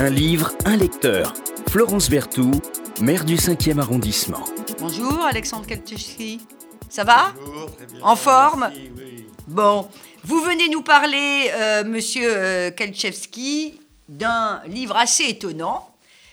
Un 0.00 0.10
livre, 0.10 0.52
un 0.64 0.76
lecteur. 0.76 1.34
Florence 1.70 2.08
Berthoud, 2.08 2.62
maire 3.00 3.24
du 3.24 3.34
5e 3.34 3.80
arrondissement. 3.80 4.44
Bonjour 4.78 5.20
Alexandre 5.22 5.66
Keltuski. 5.66 6.40
Ça 6.88 7.02
va 7.02 7.34
Bonjour, 7.44 7.74
très 7.74 7.86
bien. 7.86 8.00
En 8.04 8.14
forme 8.14 8.68
Merci, 8.70 8.92
oui. 8.96 9.26
Bon, 9.48 9.88
vous 10.22 10.40
venez 10.40 10.68
nous 10.68 10.82
parler, 10.82 11.50
euh, 11.52 11.82
monsieur 11.82 12.28
euh, 12.32 12.70
Kelchevski, 12.70 13.80
d'un 14.08 14.62
livre 14.68 14.96
assez 14.96 15.24
étonnant, 15.24 15.90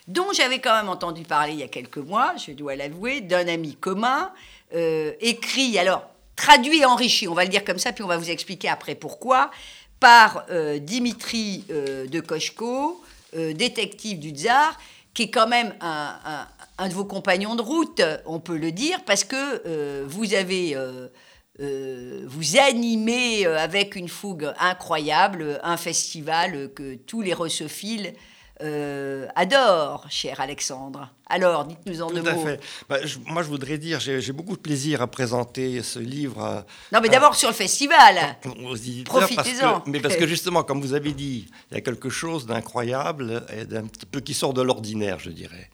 dont 0.07 0.27
j'avais 0.32 0.59
quand 0.59 0.75
même 0.75 0.89
entendu 0.89 1.23
parler 1.23 1.54
il 1.54 1.59
y 1.59 1.63
a 1.63 1.68
quelques 1.68 1.97
mois, 1.97 2.36
je 2.38 2.52
dois 2.52 2.75
l'avouer, 2.75 3.21
d'un 3.21 3.47
ami 3.47 3.75
commun, 3.75 4.32
euh, 4.75 5.11
écrit, 5.21 5.79
alors 5.79 6.04
traduit 6.36 6.82
et 6.82 6.86
enrichi, 6.86 7.27
on 7.27 7.34
va 7.34 7.43
le 7.43 7.50
dire 7.50 7.66
comme 7.66 7.79
ça, 7.79 7.93
puis 7.93 8.04
on 8.04 8.07
va 8.07 8.18
vous 8.18 8.29
expliquer 8.29 8.70
après 8.70 8.93
pourquoi, 8.93 9.50
par 10.00 10.45
euh, 10.52 10.77
Dimitri 10.77 11.66
euh, 11.71 12.05
de 12.07 12.20
Kochko, 12.20 13.02
euh, 13.36 13.54
détective 13.54 14.20
du 14.20 14.32
tsar, 14.32 14.78
qui 15.14 15.24
est 15.24 15.30
quand 15.30 15.48
même 15.48 15.74
un, 15.82 16.48
de 16.88 16.93
vos 16.93 17.06
compagnons 17.06 17.56
de 17.56 17.62
route, 17.62 18.02
on 18.26 18.39
peut 18.39 18.57
le 18.57 18.71
dire, 18.71 19.04
parce 19.06 19.24
que 19.24 19.62
euh, 19.66 20.04
vous 20.07 20.34
avez... 20.34 20.76
euh, 20.76 21.07
vous 22.28 22.57
animez 22.57 23.46
avec 23.46 23.96
une 23.96 24.10
fougue 24.10 24.52
incroyable 24.60 25.62
un 25.64 25.78
festival 25.78 26.74
que 26.74 26.96
tous 26.96 27.21
les 27.21 27.34
russophiles 27.34 28.14
euh, 28.61 29.27
adorent, 29.36 30.05
cher 30.09 30.39
Alexandre. 30.39 31.09
Alors, 31.27 31.65
dites-nous 31.65 32.02
en 32.02 32.08
Tout 32.08 32.19
deux 32.19 32.27
à 32.30 32.33
mots. 32.36 32.44
fait. 32.45 32.59
Bah, 32.88 33.05
je- 33.05 33.17
moi, 33.25 33.44
je 33.44 33.50
voudrais 33.50 33.78
dire, 33.78 34.00
j'ai 34.00 34.31
beaucoup 34.31 34.55
de 34.55 34.61
plaisir 34.61 35.02
à 35.02 35.08
présenter 35.08 35.81
ce 35.83 36.00
livre 36.00 36.41
à- 36.41 36.66
Non, 36.94 37.00
mais 37.02 37.09
d'abord 37.09 37.36
sur 37.36 37.50
le 37.50 37.55
festival. 37.55 38.38
Profitez-en. 39.05 39.83
mais 39.88 40.00
parce 40.00 40.16
que 40.16 40.28
justement, 40.28 40.64
comme 40.64 40.81
vous 40.81 40.94
avez 40.94 41.11
dit, 41.11 41.47
il 41.72 41.75
y 41.75 41.78
a 41.78 41.81
quelque 41.81 42.09
chose 42.09 42.45
d'incroyable 42.45 43.45
et 43.55 43.66
d'un 43.66 43.86
petit 43.88 44.05
peu 44.05 44.19
qui 44.22 44.33
sort 44.33 44.53
de 44.53 44.61
l'ordinaire, 44.61 45.19
je 45.19 45.30
dirais. 45.31 45.69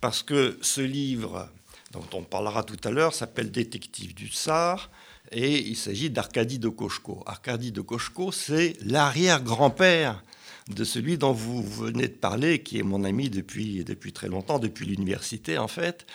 Parce 0.00 0.22
que 0.22 0.58
ce 0.62 0.80
livre, 0.80 1.48
dont 1.92 2.04
on 2.14 2.22
parlera 2.22 2.62
tout 2.62 2.78
à 2.84 2.90
l'heure, 2.90 3.14
s'appelle 3.14 3.50
Détective 3.50 4.14
du 4.14 4.28
Tsar. 4.28 4.90
Et 5.34 5.58
il 5.60 5.76
s'agit 5.76 6.10
d'Arcadie 6.10 6.58
de 6.58 6.68
Kochko. 6.68 7.22
Arcadie 7.26 7.72
de 7.72 7.80
Kochko, 7.80 8.32
c'est 8.32 8.74
l'arrière-grand-père 8.84 10.22
de 10.68 10.84
celui 10.84 11.18
dont 11.18 11.32
vous 11.32 11.62
venez 11.62 12.08
de 12.08 12.14
parler, 12.14 12.62
qui 12.62 12.78
est 12.78 12.82
mon 12.82 13.04
ami 13.04 13.30
depuis, 13.30 13.84
depuis 13.84 14.12
très 14.12 14.28
longtemps, 14.28 14.58
depuis 14.58 14.86
l'université 14.86 15.58
en 15.58 15.68
fait. 15.68 16.06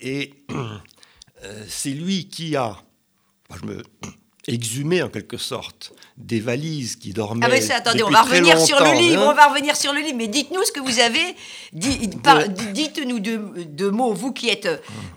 Et 0.00 0.34
euh, 0.50 1.64
c'est 1.68 1.90
lui 1.90 2.28
qui 2.28 2.56
a, 2.56 2.76
je 3.54 3.66
me 3.66 3.82
exhumé 4.46 5.02
en 5.02 5.08
quelque 5.08 5.36
sorte 5.36 5.92
des 6.16 6.40
valises 6.40 6.96
qui 6.96 7.12
dormaient. 7.12 7.46
Ah 7.46 7.50
mais 7.50 7.70
attendez, 7.70 8.02
on 8.02 8.10
va 8.10 8.22
revenir 8.22 8.58
sur 8.58 8.80
le 8.80 8.98
livre, 8.98 9.22
hein. 9.22 9.28
on 9.30 9.34
va 9.34 9.48
revenir 9.48 9.76
sur 9.76 9.92
le 9.92 10.00
livre, 10.00 10.16
mais 10.16 10.28
dites-nous 10.28 10.64
ce 10.64 10.72
que 10.72 10.80
vous 10.80 10.98
avez, 10.98 11.36
dites-nous 11.72 13.20
deux, 13.20 13.38
deux 13.66 13.90
mots, 13.90 14.12
vous 14.12 14.32
qui 14.32 14.48
êtes 14.48 14.68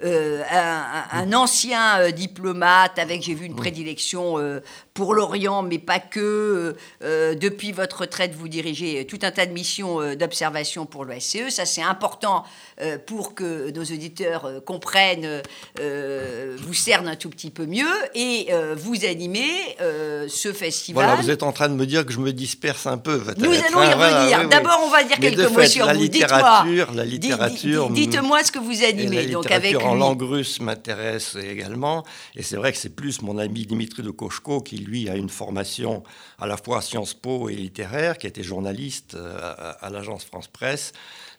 euh, 0.03 0.44
un, 0.52 1.03
un 1.11 1.34
ancien 1.34 2.00
euh, 2.00 2.11
diplomate 2.11 3.00
avec, 3.00 3.23
j'ai 3.23 3.34
vu, 3.34 3.45
une 3.45 3.56
prédilection 3.56 4.38
euh, 4.38 4.59
pour 4.94 5.16
l'Orient, 5.16 5.64
mais 5.64 5.80
pas 5.80 6.00
que, 6.00 6.20
euh, 6.20 6.74
euh, 7.04 7.34
depuis 7.36 7.72
votre 7.72 8.02
retraite, 8.02 8.34
vous 8.36 8.48
dirigez 8.48 9.06
tout 9.08 9.18
un 9.24 9.32
tas 9.32 9.48
de 9.48 9.52
missions 9.52 10.00
euh, 10.00 10.16
d'observation 10.16 10.86
pour 10.86 11.04
l'OSCE, 11.04 11.50
ça 11.50 11.66
c'est 11.66 11.82
important 11.82 12.44
euh, 12.80 13.00
pour 13.04 13.34
que 13.34 13.72
nos 13.72 13.82
auditeurs 13.84 14.46
euh, 14.46 14.60
comprennent, 14.60 15.42
euh, 15.80 16.56
vous 16.60 16.74
cernent 16.76 17.08
un 17.08 17.16
tout 17.16 17.30
petit 17.30 17.50
peu 17.50 17.66
mieux, 17.66 17.88
et 18.14 18.48
euh, 18.52 18.76
vous 18.78 19.04
animez 19.06 19.50
euh, 19.82 20.28
ce 20.30 20.54
festival. 20.54 21.06
Voilà, 21.06 21.22
vous 21.22 21.32
êtes 21.32 21.42
en 21.44 21.52
train 21.52 21.70
de 21.70 21.74
me 21.76 21.86
dire 21.88 22.06
que 22.06 22.14
je 22.14 22.20
me 22.20 22.32
disperse 22.32 22.86
un 22.86 22.98
peu. 23.00 23.22
Nous 23.38 23.46
allons 23.46 23.62
y 23.82 23.94
voilà, 23.96 24.20
revenir. 24.22 24.40
oui. 24.44 24.50
D'abord, 24.50 24.80
on 24.86 24.90
va 24.90 25.04
dire 25.04 25.18
Mais 25.20 25.32
quelques 25.32 25.50
mots 25.52 25.60
fait, 25.60 25.68
sur 25.68 25.86
la 25.88 25.94
vous. 25.94 26.02
Littérature, 26.02 26.92
la 26.94 27.06
littérature. 27.06 27.90
di- 27.90 28.08
Dites-moi 28.08 28.44
ce 28.44 28.52
que 28.52 28.60
vous 28.60 28.84
animez. 28.84 29.26
la 29.26 29.32
Donc 29.34 29.50
avec 29.50 29.72
littérature 29.72 29.90
en 29.90 29.94
lui. 29.96 30.00
langue 30.02 30.22
russe 30.22 30.60
m'intéresse 30.60 31.36
également. 31.36 32.04
Et 32.36 32.44
c'est 32.44 32.58
vrai 32.58 32.72
que 32.72 32.78
c'est 32.78 32.96
plus 32.96 33.22
mon 33.24 33.38
ami 33.40 33.66
Dimitri 33.66 34.03
de 34.03 34.12
Kochko 34.12 34.62
qui, 34.62 34.83
lui, 34.84 35.10
a 35.10 35.16
une 35.16 35.30
formation 35.30 36.04
à 36.40 36.46
la 36.48 36.58
fois 36.58 36.78
à 36.80 36.82
Sciences 36.82 37.14
Po 37.14 37.50
et 37.50 37.56
littéraire, 37.56 38.18
qui 38.18 38.28
était 38.28 38.44
journaliste 38.44 39.16
euh, 39.16 39.38
à, 39.42 39.72
à 39.86 39.90
l'agence 39.90 40.24
France 40.24 40.48
Presse. 40.48 40.92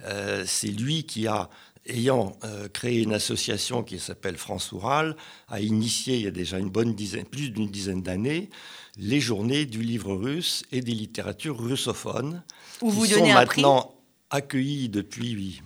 Euh, 0.04 0.44
c'est 0.46 0.68
lui 0.68 1.04
qui 1.04 1.26
a, 1.26 1.48
ayant 1.86 2.36
euh, 2.44 2.68
créé 2.68 3.02
une 3.02 3.12
association 3.14 3.82
qui 3.82 3.98
s'appelle 3.98 4.36
France 4.36 4.72
Oral, 4.72 5.16
a 5.48 5.60
initié 5.60 6.16
il 6.16 6.22
y 6.22 6.26
a 6.26 6.30
déjà 6.30 6.58
une 6.58 6.70
bonne 6.70 6.94
dizaine, 6.94 7.24
plus 7.26 7.50
d'une 7.50 7.68
dizaine 7.70 8.02
d'années, 8.02 8.50
les 8.96 9.20
journées 9.20 9.66
du 9.66 9.82
livre 9.82 10.14
russe 10.14 10.62
et 10.72 10.80
des 10.80 10.92
littératures 10.94 11.58
russophones, 11.58 12.42
Où 12.80 12.90
qui 12.90 12.96
vous 12.96 13.06
sont 13.06 13.26
maintenant 13.34 13.94
accueillis 14.30 14.88
depuis 14.88 15.60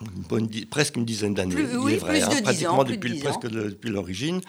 une 0.00 0.22
bonne 0.28 0.46
di- 0.48 0.66
presque 0.66 0.96
une 0.96 1.04
dizaine 1.04 1.34
d'années, 1.34 1.54
il 1.86 1.92
est 1.92 1.96
vrai, 1.98 2.22
hein, 2.22 2.28
10 2.28 2.42
pratiquement 2.42 2.78
ans, 2.80 2.84
plus 2.84 2.96
de 2.96 3.00
depuis, 3.00 3.12
10 3.12 3.18
ans. 3.20 3.22
presque 3.38 3.52
le- 3.54 3.70
depuis 3.70 3.90
l'origine, 3.90 4.40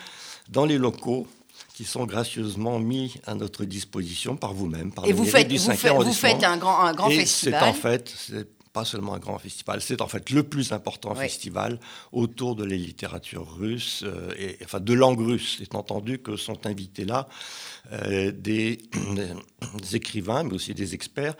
dans 0.49 0.65
les 0.65 0.77
locaux 0.79 1.27
qui 1.73 1.85
sont 1.85 2.05
gracieusement 2.05 2.79
mis 2.79 3.15
à 3.25 3.33
notre 3.33 3.65
disposition 3.65 4.35
par 4.35 4.53
vous-même, 4.53 4.91
par 4.91 5.05
Et 5.07 5.13
vous 5.13 5.25
faites, 5.25 5.47
du 5.47 5.57
vous 5.57 5.71
5e 5.71 5.75
faites, 5.75 5.91
vous 5.91 6.13
faites 6.13 6.43
un 6.43 6.57
grand, 6.57 6.81
un 6.81 6.93
grand 6.93 7.09
Et 7.09 7.19
festival. 7.19 7.59
C'est 7.61 7.67
en 7.67 7.73
fait, 7.73 8.13
c'est 8.15 8.47
pas 8.73 8.85
seulement 8.85 9.13
un 9.13 9.19
grand 9.19 9.37
festival, 9.37 9.81
c'est 9.81 10.01
en 10.01 10.07
fait 10.07 10.31
le 10.31 10.43
plus 10.43 10.71
important 10.71 11.13
Oui. 11.13 11.19
festival 11.19 11.79
autour 12.11 12.55
de 12.55 12.63
la 12.63 12.75
littérature 12.75 13.55
russe, 13.57 14.03
euh, 14.03 14.33
et, 14.37 14.57
enfin 14.63 14.79
de 14.79 14.93
langue 14.93 15.19
russe, 15.19 15.59
étant 15.61 15.79
entendu 15.79 16.17
que 16.17 16.35
sont 16.35 16.65
invités 16.65 17.05
là 17.05 17.27
euh, 17.91 18.31
des, 18.31 18.79
des 19.77 19.95
écrivains, 19.95 20.43
mais 20.43 20.53
aussi 20.53 20.73
des 20.73 20.93
experts, 20.93 21.33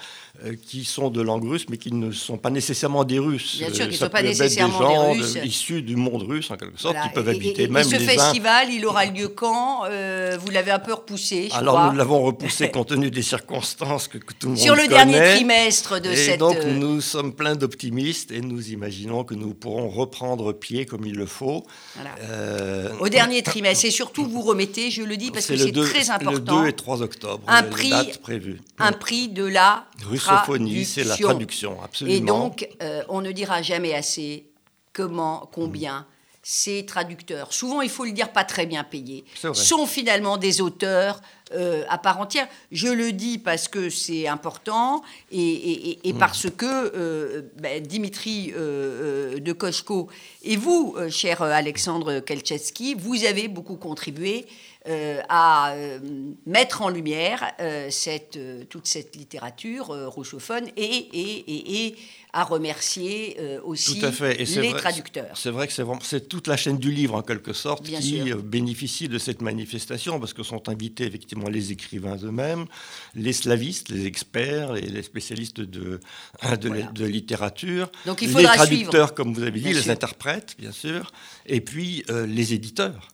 euh, 0.43 0.55
qui 0.55 0.83
sont 0.85 1.09
de 1.09 1.21
langue 1.21 1.43
russe, 1.47 1.65
mais 1.69 1.77
qui 1.77 1.91
ne 1.91 2.11
sont 2.11 2.37
pas 2.37 2.49
nécessairement 2.49 3.03
des 3.03 3.19
Russes. 3.19 3.57
Bien 3.59 3.73
sûr, 3.73 3.85
Euh, 3.85 3.87
qui 3.89 3.97
ça 3.97 4.05
sont 4.05 4.11
pas 4.11 4.21
nécessairement 4.23 4.79
des 4.79 4.85
des 4.87 4.93
gens 4.93 5.11
Russes. 5.13 5.33
de- 5.35 5.45
issus 5.45 5.81
du 5.81 5.95
monde 5.95 6.23
russe, 6.23 6.49
en 6.51 6.57
quelque 6.57 6.79
sorte, 6.79 6.95
Voilà. 6.95 7.09
qui 7.09 7.13
peuvent 7.13 7.27
Et- 7.29 7.35
habiter 7.35 7.61
et, 7.61 7.65
et 7.65 7.67
même 7.67 7.83
ce 7.83 7.95
les 7.95 8.03
uns 8.03 8.07
festival, 8.07 8.67
il 8.71 8.85
aura 8.85 9.05
lieu 9.05 9.27
quand 9.29 9.83
Euh, 9.85 10.37
Vous 10.43 10.49
l'avez 10.51 10.71
un 10.71 10.79
peu 10.79 10.93
repoussé, 10.93 11.49
je 11.51 11.55
alors 11.55 11.75
crois. 11.75 11.91
nous 11.91 11.97
l'avons 11.97 12.21
repoussé 12.23 12.69
compte 12.71 12.89
tenu 12.89 13.11
des 13.11 13.21
circonstances 13.21 14.07
que, 14.07 14.17
que 14.17 14.33
tout 14.33 14.47
le 14.47 14.53
monde 14.53 14.57
Sur 14.59 14.75
le 14.75 14.83
connaît. 14.83 14.93
dernier 15.19 15.35
trimestre 15.35 16.01
de 16.01 16.09
et 16.09 16.15
cette. 16.15 16.39
donc 16.39 16.57
euh, 16.57 16.73
nous 16.73 17.01
sommes 17.01 17.33
pleins 17.33 17.55
d'optimistes 17.55 18.31
et 18.31 18.41
nous 18.41 18.69
imaginons 18.71 19.23
que 19.23 19.33
nous 19.35 19.53
pourrons 19.53 19.89
reprendre 19.89 20.53
pied 20.53 20.85
comme 20.85 21.05
il 21.05 21.15
le 21.15 21.25
faut. 21.25 21.65
voilà. 21.95 22.11
Euh, 22.21 22.89
Au 22.99 23.09
dernier 23.09 23.41
trimestre. 23.51 23.85
Et 23.85 23.91
surtout, 23.91 24.25
vous 24.25 24.41
remettez, 24.41 24.89
je 24.91 25.03
le 25.03 25.17
dis 25.17 25.31
parce 25.31 25.45
que 25.47 25.53
le 25.53 25.59
c'est 25.59 25.71
2 25.71 25.83
très 25.85 26.03
Le 26.03 26.11
important, 26.11 26.61
2 26.63 26.67
et 26.67 26.73
3 26.73 27.01
octobre, 27.01 27.43
Un 27.47 27.63
prix- 27.63 27.91
un 28.79 28.91
prix 28.91 29.27
de 29.29 29.45
la 29.45 29.85
Russophonie, 30.05 30.85
c'est 30.85 31.03
la 31.03 31.17
traduction. 31.17 31.81
absolument. 31.83 32.15
Et 32.17 32.19
donc, 32.21 32.67
euh, 32.81 33.03
on 33.09 33.21
ne 33.21 33.31
dira 33.31 33.61
jamais 33.61 33.93
assez 33.93 34.45
comment, 34.93 35.49
combien 35.51 36.05
ces 36.45 36.85
traducteurs, 36.85 37.53
souvent 37.53 37.79
il 37.81 37.89
faut 37.89 38.03
le 38.03 38.11
dire 38.11 38.29
pas 38.33 38.43
très 38.43 38.65
bien 38.65 38.83
payés, 38.83 39.23
sont 39.53 39.85
finalement 39.87 40.35
des 40.35 40.59
auteurs 40.59 41.21
euh, 41.55 41.85
à 41.87 41.97
part 41.97 42.19
entière. 42.19 42.47
Je 42.69 42.89
le 42.89 43.13
dis 43.13 43.37
parce 43.37 43.69
que 43.69 43.89
c'est 43.89 44.27
important 44.27 45.01
et, 45.31 45.39
et- 45.39 45.89
et- 45.91 45.95
Mm. 46.11 46.15
et 46.15 46.19
parce 46.19 46.49
que 46.49 46.65
euh, 46.65 47.43
ben, 47.61 47.81
Dimitri 47.81 48.51
de 48.51 49.53
Kochko 49.53 50.09
et 50.43 50.57
vous, 50.57 50.97
cher 51.09 51.41
Alexandre 51.43 52.19
Kelcheski, 52.19 52.95
vous 52.95 53.23
avez 53.23 53.47
beaucoup 53.47 53.77
contribué 53.77 54.45
à 55.29 55.71
euh, 55.73 55.99
mettre 56.45 56.81
en 56.81 56.89
lumière 56.89 57.53
euh, 57.59 57.89
cette, 57.89 58.35
euh, 58.37 58.63
toute 58.65 58.85
cette 58.87 59.15
littérature 59.15 59.91
euh, 59.91 60.09
russophone 60.09 60.67
et, 60.75 60.83
et, 60.83 61.51
et- 61.51 61.85
et 61.87 61.95
à 62.35 62.43
remercier 62.43 63.37
euh, 63.39 63.59
aussi 63.63 63.99
Tout 63.99 64.05
à 64.07 64.11
fait. 64.11 64.41
Et 64.41 64.45
c'est 64.47 64.61
les 64.61 64.69
vrai- 64.71 64.79
traducteurs. 64.79 65.37
C'est 65.37 65.51
vrai 65.51 65.67
que 65.67 65.73
c'est 66.01 66.27
toute 66.27 66.47
la 66.47 66.57
chaîne 66.57 66.77
du 66.79 66.91
livre, 66.91 67.13
en 67.13 67.21
quelque 67.21 67.53
sorte, 67.53 67.83
Bien 67.83 67.99
qui 67.99 68.23
sûr. 68.25 68.37
euh, 68.37 68.41
bénéficie 68.41 69.07
de 69.07 69.19
cette 69.19 69.41
manifestation, 69.43 70.19
parce 70.19 70.33
que 70.33 70.41
sont 70.41 70.67
invités 70.67 71.05
effectivement 71.05 71.47
les 71.47 71.71
écrivains 71.71 72.17
eux-mêmes, 72.23 72.65
les 73.13 73.33
slavistes, 73.33 73.89
les 73.89 74.07
experts, 74.07 74.75
et 74.77 74.81
les 74.81 75.03
spécialistes 75.03 75.61
de, 75.61 75.99
hein, 76.41 76.57
de, 76.57 76.69
Voilà. 76.69 76.85
de 76.87 77.05
littérature, 77.05 77.91
Donc 78.07 78.21
il 78.23 78.29
les 78.35 78.43
traducteurs, 78.45 79.09
suivre. 79.09 79.13
comme 79.13 79.33
vous 79.33 79.43
avez 79.43 79.51
dit, 79.59 79.65
Bien 79.65 79.73
les 79.73 79.81
sûr. 79.83 79.91
interprètes, 79.91 80.55
bien 80.57 80.71
sûr, 80.71 81.11
et 81.45 81.61
puis 81.61 82.03
euh, 82.09 82.25
les 82.25 82.53
éditeurs. 82.55 83.09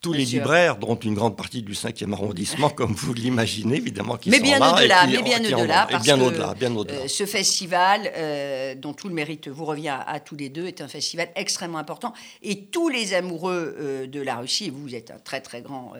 Tous 0.00 0.12
Bien 0.12 0.20
les 0.20 0.26
sûr. 0.26 0.38
libraires, 0.38 0.76
dont 0.78 0.94
une 0.96 1.12
grande 1.14 1.36
partie 1.36 1.60
du 1.62 1.74
5e 1.74 2.14
arrondissement, 2.14 2.70
comme 2.76 2.94
vous 2.94 3.12
l'imaginez, 3.12 3.76
évidemment, 3.76 4.16
qui 4.16 4.30
Mais 4.30 4.38
sont 4.38 4.42
bien 4.44 4.58
là. 4.58 4.72
au-delà, 4.74 5.06
mais 5.06 5.22
bien 5.22 5.44
au-delà, 5.44 5.86
parce 5.90 6.02
bien 6.04 6.18
au-delà, 6.18 6.54
bien 6.54 6.74
au-delà. 6.74 7.00
Euh, 7.00 7.08
ce 7.08 7.26
festival, 7.26 8.10
euh, 8.16 8.74
dont 8.74 8.94
tout 8.94 9.08
le 9.08 9.14
mérite 9.14 9.48
vous 9.48 9.66
revient 9.66 9.88
à, 9.88 10.00
à 10.00 10.18
tous 10.18 10.36
les 10.36 10.48
deux, 10.48 10.66
est 10.66 10.80
un 10.80 10.88
festival 10.88 11.28
extrêmement 11.36 11.76
important. 11.76 12.14
Et 12.42 12.64
tous 12.64 12.88
les 12.88 13.12
amoureux 13.12 13.76
euh, 13.78 14.06
de 14.06 14.22
la 14.22 14.36
Russie, 14.36 14.66
et 14.66 14.70
vous 14.70 14.94
êtes 14.94 15.10
un 15.10 15.18
très 15.18 15.42
très 15.42 15.60
grand, 15.60 15.92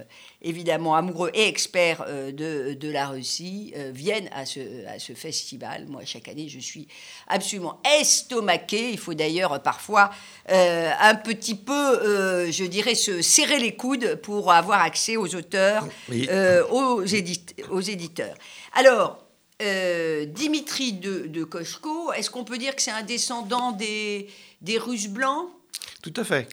évidemment, 0.42 0.94
amoureux 0.94 1.30
et 1.34 1.46
expert 1.48 2.04
euh, 2.06 2.32
de, 2.32 2.74
de 2.74 2.90
la 2.90 3.08
Russie, 3.08 3.72
euh, 3.76 3.90
viennent 3.94 4.28
à 4.32 4.46
ce, 4.46 4.60
à 4.86 4.98
ce 4.98 5.12
festival. 5.12 5.86
Moi, 5.88 6.02
chaque 6.04 6.28
année, 6.28 6.48
je 6.48 6.58
suis 6.58 6.88
absolument 7.28 7.80
estomaqué. 8.00 8.90
Il 8.90 8.98
faut 8.98 9.14
d'ailleurs 9.14 9.52
euh, 9.52 9.58
parfois 9.58 10.10
euh, 10.50 10.90
un 11.00 11.14
petit 11.14 11.54
peu, 11.54 11.72
euh, 11.72 12.50
je 12.50 12.64
dirais, 12.64 12.94
se 12.94 13.22
serrer 13.22 13.58
les 13.58 13.76
coudes 13.76 14.16
pour 14.22 14.50
avoir 14.52 14.80
accès 14.82 15.16
aux 15.16 15.34
auteurs, 15.34 15.86
Oui. 16.08 16.26
euh, 16.30 16.66
aux, 16.68 17.04
édite- 17.04 17.54
aux 17.70 17.80
éditeurs. 17.82 18.36
Alors, 18.72 19.24
euh, 19.62 20.24
Dimitri 20.24 20.94
de, 20.94 21.26
de 21.26 21.44
Kochko, 21.44 22.12
est-ce 22.14 22.30
qu'on 22.30 22.44
peut 22.44 22.56
dire 22.56 22.74
que 22.74 22.80
c'est 22.80 22.90
un 22.90 23.02
descendant 23.02 23.72
des, 23.72 24.28
des 24.62 24.78
Russes 24.78 25.08
blancs? 25.08 25.48
Tout 26.02 26.14
à 26.16 26.24
fait. 26.24 26.48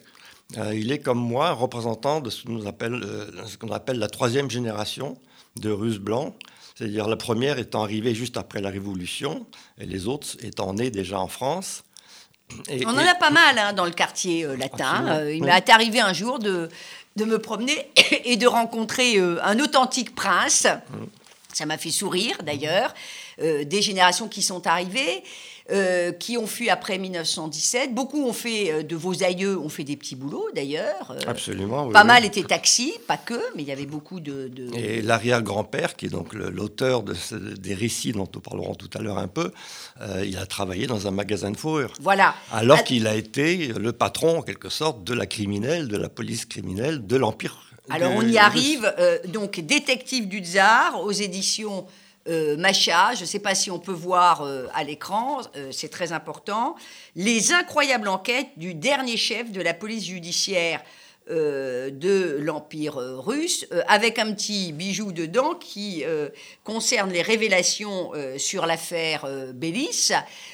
Euh, 0.55 0.73
il 0.73 0.91
est 0.91 0.99
comme 0.99 1.19
moi 1.19 1.51
représentant 1.51 2.21
de 2.21 2.29
ce 2.29 2.45
qu'on 2.45 2.65
appelle, 2.65 2.94
euh, 2.94 3.45
ce 3.45 3.73
appelle 3.73 3.99
la 3.99 4.07
troisième 4.07 4.49
génération 4.49 5.17
de 5.57 5.69
Russes 5.69 5.99
blancs, 5.99 6.33
c'est-à-dire 6.75 7.07
la 7.07 7.17
première 7.17 7.59
étant 7.59 7.83
arrivée 7.83 8.15
juste 8.15 8.38
après 8.38 8.61
la 8.61 8.69
Révolution 8.69 9.45
et 9.77 9.85
les 9.85 10.07
autres 10.07 10.38
étant 10.41 10.73
nés 10.73 10.89
déjà 10.89 11.19
en 11.19 11.27
France. 11.27 11.83
Et, 12.69 12.85
On 12.85 12.91
en 12.91 12.97
a 12.97 13.15
pas 13.15 13.29
mal 13.29 13.57
hein, 13.57 13.73
dans 13.73 13.83
le 13.83 13.91
quartier 13.91 14.45
euh, 14.45 14.55
latin. 14.55 15.21
il 15.29 15.44
m'est 15.44 15.69
arrivé 15.69 15.99
un 15.99 16.13
jour 16.13 16.39
de, 16.39 16.69
de 17.17 17.25
me 17.25 17.39
promener 17.39 17.91
et 18.23 18.38
de 18.38 18.47
rencontrer 18.47 19.19
un 19.19 19.59
authentique 19.59 20.15
prince. 20.15 20.65
Ça 21.51 21.65
m'a 21.65 21.77
fait 21.77 21.91
sourire 21.91 22.38
d'ailleurs. 22.43 22.93
des 23.39 23.81
générations 23.81 24.29
qui 24.29 24.43
sont 24.43 24.65
arrivées. 24.67 25.23
Euh, 25.69 26.13
qui 26.13 26.37
ont 26.37 26.47
fui 26.47 26.69
après 26.69 26.97
1917. 26.97 27.93
Beaucoup 27.93 28.25
ont 28.25 28.31
fait, 28.31 28.71
euh, 28.71 28.83
de 28.83 28.95
vos 28.95 29.21
aïeux, 29.21 29.59
ont 29.59 29.67
fait 29.67 29.83
des 29.83 29.97
petits 29.97 30.15
boulots 30.15 30.47
d'ailleurs. 30.55 31.11
Euh, 31.11 31.19
Absolument. 31.27 31.89
pas 31.89 32.05
mal 32.05 32.23
étaient 32.23 32.43
taxis, 32.43 32.93
pas 33.05 33.17
que, 33.17 33.33
mais 33.53 33.63
il 33.63 33.67
y 33.67 33.73
avait 33.73 33.85
beaucoup 33.85 34.21
de. 34.21 34.49
Et 34.77 35.01
l'arrière-grand-père, 35.01 35.97
qui 35.97 36.05
est 36.05 36.09
donc 36.09 36.33
l'auteur 36.33 37.03
de 37.03 37.13
des 37.57 37.73
récits 37.73 38.13
dont 38.13 38.29
nous 38.33 38.39
parlerons 38.39 38.75
tout 38.75 38.89
à 38.97 39.01
l'heure 39.01 39.17
un 39.17 39.27
peu, 39.27 39.51
il 40.23 40.37
a 40.37 40.45
travaillé 40.45 40.87
dans 40.87 41.05
un 41.05 41.11
magasin 41.11 41.51
de 41.51 41.57
fourrure. 41.57 41.91
Voilà. 41.99 42.33
Alors 42.53 42.85
qu'il 42.85 43.05
a 43.05 43.15
été 43.15 43.73
le 43.77 43.91
patron, 43.91 44.39
en 44.39 44.41
quelque 44.43 44.69
sorte, 44.69 45.03
de 45.03 45.13
la 45.13 45.25
criminelle, 45.25 45.89
de 45.89 45.97
la 45.97 46.07
police 46.07 46.45
criminelle, 46.45 47.05
de 47.05 47.17
l'Empire. 47.17 47.57
Alors 47.89 48.13
on 48.15 48.21
y 48.21 48.37
arrive, 48.37 48.93
donc 49.27 49.59
détective 49.59 50.29
du 50.29 50.39
tsar 50.39 51.01
aux 51.03 51.11
éditions 51.11 51.85
euh, 52.27 52.57
Macha, 52.57 53.13
je 53.15 53.21
ne 53.21 53.25
sais 53.25 53.39
pas 53.39 53.56
si 53.56 53.71
on 53.71 53.79
peut 53.79 53.91
voir 53.91 54.41
euh, 54.41 54.68
à 54.74 54.83
l'écran, 54.83 55.41
euh, 55.56 55.71
c'est 55.71 55.89
très 55.89 56.12
important, 56.12 56.75
les 57.15 57.51
incroyables 57.53 58.07
enquêtes 58.07 58.50
du 58.57 58.74
dernier 58.74 59.18
chef 59.18 59.51
de 59.51 59.62
la 59.62 59.74
police 59.74 60.06
judiciaire 60.06 60.81
de 61.29 62.38
l'Empire 62.39 62.95
russe, 62.95 63.68
avec 63.89 64.18
un 64.18 64.31
petit 64.31 64.71
bijou 64.71 65.12
dedans 65.12 65.56
qui 65.56 66.06
concerne 66.63 67.12
les 67.12 67.21
révélations 67.21 68.13
sur 68.38 68.65
l'affaire 68.65 69.27
Bélis, 69.53 70.13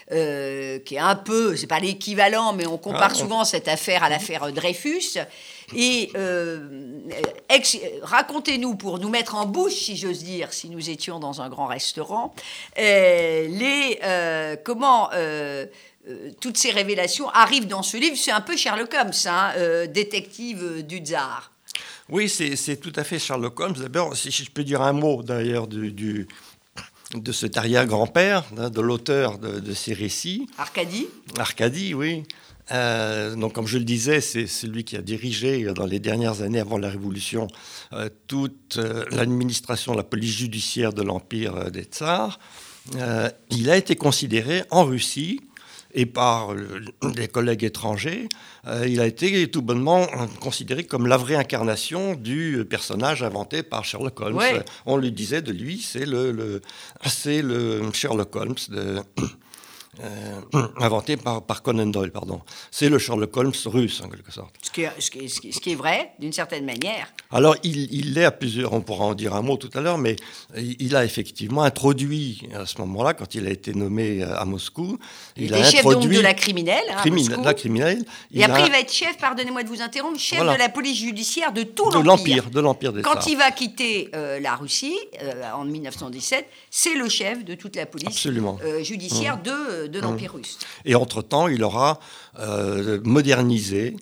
qui 0.10 0.16
est 0.16 0.98
un 0.98 1.16
peu, 1.16 1.56
c'est 1.56 1.68
pas 1.68 1.80
l'équivalent, 1.80 2.54
mais 2.54 2.66
on 2.66 2.80
compare 2.80 3.12
ah, 3.12 3.14
souvent 3.14 3.46
cette 3.46 3.68
affaire 3.68 4.04
à 4.04 4.10
l'affaire 4.10 4.52
Dreyfus. 4.52 5.20
Et 5.76 6.12
euh, 6.16 6.60
racontez-nous, 8.02 8.76
pour 8.76 9.00
nous 9.00 9.10
mettre 9.10 9.36
en 9.36 9.46
bouche, 9.46 9.74
si 9.74 9.98
j'ose 9.98 10.24
dire, 10.24 10.54
si 10.54 10.70
nous 10.70 10.90
étions 10.90 11.20
dans 11.20 11.42
un 11.42 11.50
grand 11.50 11.68
restaurant, 11.68 12.34
euh, 12.78 13.48
les, 13.48 14.00
euh, 14.04 14.56
comment 14.64 15.10
toutes 16.42 16.58
ces 16.58 16.72
révélations 16.72 17.30
arrivent 17.30 17.68
dans 17.68 17.84
ce 17.84 17.96
livre. 17.96 18.18
C'est 18.18 18.32
un 18.32 18.42
peu 18.42 18.58
Sherlock 18.58 18.94
Holmes, 18.94 19.12
hein, 19.26 19.54
détective 19.88 20.86
du 20.86 20.98
tsar. 20.98 21.54
Oui, 22.10 22.28
c'est 22.28 22.78
tout 22.78 22.92
à 22.98 23.06
fait 23.06 23.20
Sherlock 23.20 23.58
Holmes. 23.60 23.76
D'abord, 23.78 24.16
si 24.16 24.30
je 24.30 24.52
peux 24.52 24.66
dire 24.66 24.82
un 24.82 24.92
mot 24.92 25.24
d'ailleurs 25.24 25.68
du, 25.68 26.28
de 27.14 27.32
cet 27.32 27.58
arrière-grand-père, 27.58 28.44
hein, 28.58 28.70
de 28.70 28.82
l'auteur 28.82 29.38
de, 29.38 29.60
de, 29.60 29.74
ces 29.74 29.94
récits. 29.94 30.48
Arcadie 30.58 31.08
Arcadie, 31.38 31.94
oui. 31.94 32.24
Euh, 32.72 33.36
donc, 33.36 33.54
comme 33.54 33.68
je 33.68 33.78
le 33.78 33.84
disais, 33.84 34.22
c'est 34.22 34.48
celui 34.48 34.84
qui 34.84 34.96
a 34.96 35.02
dirigé 35.02 35.64
euh, 35.64 35.74
dans 35.74 35.86
les 35.86 36.00
dernières 36.00 36.42
années 36.42 36.60
avant 36.60 36.78
la 36.78 36.90
Révolution 36.90 37.48
euh, 37.92 38.10
toute 38.28 38.80
l'administration, 39.12 39.94
la 39.94 40.04
police 40.04 40.36
judiciaire 40.36 40.94
de 40.94 41.02
l'Empire 41.02 41.72
des 41.72 41.84
Tsars. 41.84 42.40
il 43.52 43.70
a 43.70 43.78
été 43.78 43.96
considéré 43.96 44.64
en 44.72 44.86
Russie 44.86 45.42
et 45.94 46.08
par 46.08 46.56
des 47.04 47.28
collègues 47.28 47.64
étrangers, 47.64 48.28
il 48.88 49.00
a 49.00 49.06
été 49.06 49.48
tout 49.52 49.62
bonnement 49.62 50.08
considéré 50.40 50.86
comme 50.86 51.06
la 51.06 51.18
vraie 51.18 51.36
incarnation 51.36 52.16
du 52.16 52.66
personnage 52.68 53.22
inventé 53.22 53.62
par 53.62 53.86
Sherlock 53.86 54.20
Holmes. 54.20 54.42
On 54.88 54.98
lui 54.98 55.12
disait 55.12 55.44
de 55.44 55.52
lui, 55.52 55.80
c'est 55.80 56.08
le, 56.08 56.32
le 56.32 56.62
c'est 57.06 57.44
le 57.44 57.84
Sherlock 57.94 58.36
Holmes 58.36 58.56
de, 58.70 59.04
euh, 60.02 60.42
inventé 60.78 61.18
par, 61.18 61.42
par, 61.44 61.62
Conan 61.62 61.86
Doyle, 61.88 62.12
pardon. 62.12 62.42
C'est 62.72 62.90
le 62.90 62.98
Sherlock 62.98 63.36
Holmes 63.38 63.54
russe, 63.66 64.02
en 64.04 64.10
quelque 64.10 64.32
sorte. 64.32 64.56
Ce 64.62 64.72
qui 64.72 64.82
est, 64.82 64.92
ce 65.00 65.12
qui 65.12 65.30
ce 65.30 65.60
qui 65.60 65.72
est 65.72 65.76
vrai, 65.76 66.12
d'une 66.20 66.34
certaine 66.34 66.66
manière. 66.66 67.08
Alors, 67.32 67.56
il, 67.64 67.94
il 67.94 68.14
l'est 68.14 68.26
à 68.26 68.32
plusieurs, 68.32 68.74
on 68.74 68.82
pourra 68.82 69.06
en 69.06 69.14
dire 69.14 69.36
un 69.36 69.42
mot 69.42 69.58
tout 69.58 69.70
à 69.74 69.82
l'heure, 69.82 69.98
mais 69.98 70.16
il 70.56 70.96
a 70.96 71.06
effectivement 71.06 71.64
introduit, 71.64 72.48
à 72.54 72.66
ce 72.66 72.80
moment-là, 72.80 73.14
quand 73.14 73.36
il 73.36 73.48
a 73.48 73.52
été 73.52 73.74
nommé 73.74 74.24
à 74.24 74.46
Moscou, 74.46 74.98
il, 75.38 75.46
il 75.46 75.54
a 75.54 75.64
chef 75.64 75.84
donc 75.84 76.08
de 76.08 76.20
la 76.20 76.34
criminelle, 76.34 76.84
hein, 76.90 77.42
la 77.44 77.54
criminelle. 77.54 78.04
Et 78.34 78.44
après, 78.44 78.66
il 78.66 78.72
va 78.72 78.80
être 78.80 78.92
chef, 78.94 79.18
pardonnez-moi 79.18 79.64
de 79.64 79.70
vous 79.70 79.82
interrompre, 79.82 80.20
chef 80.20 80.40
de 80.40 80.58
la 80.58 80.70
police 80.70 80.98
judiciaire 80.98 81.52
de 81.52 81.64
tout 81.64 81.90
l'Empire. 82.04 82.50
De 82.50 82.60
l'Empire 82.60 82.94
des 82.94 83.02
Quand 83.02 83.28
il 83.28 83.38
va 83.38 83.52
quitter 83.52 84.10
euh, 84.16 84.40
la 84.40 84.56
Russie, 84.56 84.98
euh, 85.22 85.52
en 85.54 85.66
1917, 85.66 86.46
c'est 86.70 86.96
le 86.96 87.10
chef 87.10 87.44
de 87.44 87.56
toute 87.56 87.76
la 87.76 87.86
police 87.86 88.28
judiciaire 88.82 89.38
mmh. 89.38 89.44
de 89.44 89.83
de 89.88 90.00
mmh. 90.00 90.04
l'Empire 90.04 90.34
russe. 90.34 90.60
Et 90.86 90.96
entre-temps, 90.96 91.48
il 91.48 91.64
aura 91.64 92.00
euh, 92.40 93.00
modernisé 93.04 93.96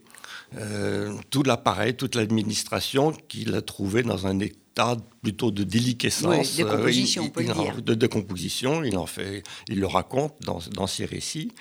euh, 0.58 1.14
tout 1.30 1.44
l'appareil, 1.44 1.96
toute 1.96 2.16
l'administration 2.16 3.14
qu'il 3.30 3.56
a 3.56 3.62
trouvé 3.62 4.04
dans 4.04 4.28
un 4.28 4.40
état 4.40 4.98
plutôt 5.22 5.52
de 5.52 5.64
déliquescence. 5.64 6.56
de 6.56 6.64
décomposition, 6.64 7.24
euh, 7.24 7.26
on 7.28 7.30
peut 7.30 7.44
le 7.44 7.54
dire. 7.54 7.82
De 7.82 7.94
décomposition, 7.94 8.84
il, 8.84 8.98
en 8.98 9.06
fait, 9.06 9.44
il 9.70 9.80
le 9.80 9.88
raconte 9.88 10.34
dans, 10.42 10.60
dans 10.74 10.88
ses 10.88 11.06
récits. 11.06 11.52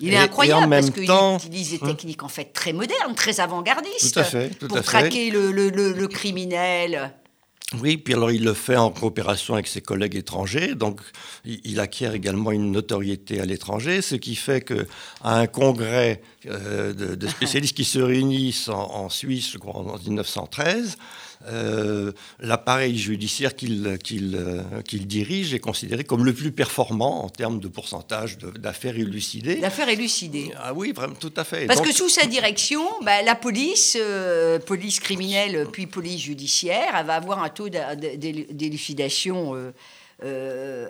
Il 0.00 0.12
est 0.12 0.16
incroyable 0.16 0.68
parce 0.68 0.90
qu'il 0.90 1.04
utilise 1.04 1.70
des 1.70 1.78
hein 1.82 1.86
techniques 1.86 2.22
en 2.22 2.28
fait 2.28 2.52
très 2.52 2.72
modernes, 2.72 3.14
très 3.14 3.40
avant-gardistes 3.40 4.20
pour 4.68 4.82
traquer 4.82 5.30
le, 5.30 5.52
le, 5.52 5.70
le, 5.70 6.08
criminel. 6.08 7.12
Oui, 7.80 7.96
puis 7.96 8.14
alors 8.14 8.30
il 8.30 8.44
le 8.44 8.54
fait 8.54 8.76
en 8.76 8.90
coopération 8.90 9.54
avec 9.54 9.66
ses 9.66 9.80
collègues 9.80 10.16
étrangers, 10.16 10.74
donc 10.74 11.00
il, 11.44 11.80
acquiert 11.80 12.14
également 12.14 12.52
une 12.52 12.70
notoriété 12.70 13.40
à 13.40 13.46
l'étranger, 13.46 14.02
ce 14.02 14.14
qui 14.14 14.34
fait 14.34 14.60
qu'à 14.60 14.84
un 15.24 15.46
congrès 15.46 16.20
euh, 16.46 16.92
de, 16.92 17.26
spécialistes 17.28 17.74
qui 17.76 17.84
se 17.84 17.98
réunissent 17.98 18.68
en, 18.68 19.04
en 19.04 19.08
Suisse, 19.08 19.52
je 19.52 19.58
crois, 19.58 19.76
en 19.76 19.98
1913, 19.98 20.98
euh, 21.48 22.12
l'appareil 22.40 22.96
judiciaire 22.96 23.56
qu'il 23.56 23.86
euh, 23.86 24.82
qu'il 24.82 25.06
dirige 25.06 25.54
est 25.54 25.58
considéré 25.58 26.04
comme 26.04 26.24
le 26.24 26.32
plus 26.32 26.52
performant 26.52 27.24
en 27.24 27.28
termes 27.28 27.58
de 27.58 27.68
pourcentage 27.68 28.38
d'affaires 28.38 28.96
élucidées. 28.96 29.56
D'affaires 29.56 29.88
élucidées. 29.88 30.52
Ah 30.58 30.72
oui, 30.72 30.92
vraiment, 30.92 31.14
tout 31.14 31.32
à 31.36 31.44
fait. 31.44 31.66
Parce 31.66 31.80
que 31.80 31.92
sous 31.92 32.08
sa 32.08 32.26
direction, 32.26 32.82
bah, 33.02 33.22
la 33.22 33.34
police, 33.34 33.96
euh, 34.00 34.58
police 34.58 35.00
criminelle 35.00 35.66
puis 35.72 35.86
police 35.86 36.20
judiciaire, 36.20 36.94
elle 36.96 37.06
va 37.06 37.14
avoir 37.14 37.42
un 37.42 37.48
taux 37.48 37.68
d'élucidation 37.68 39.56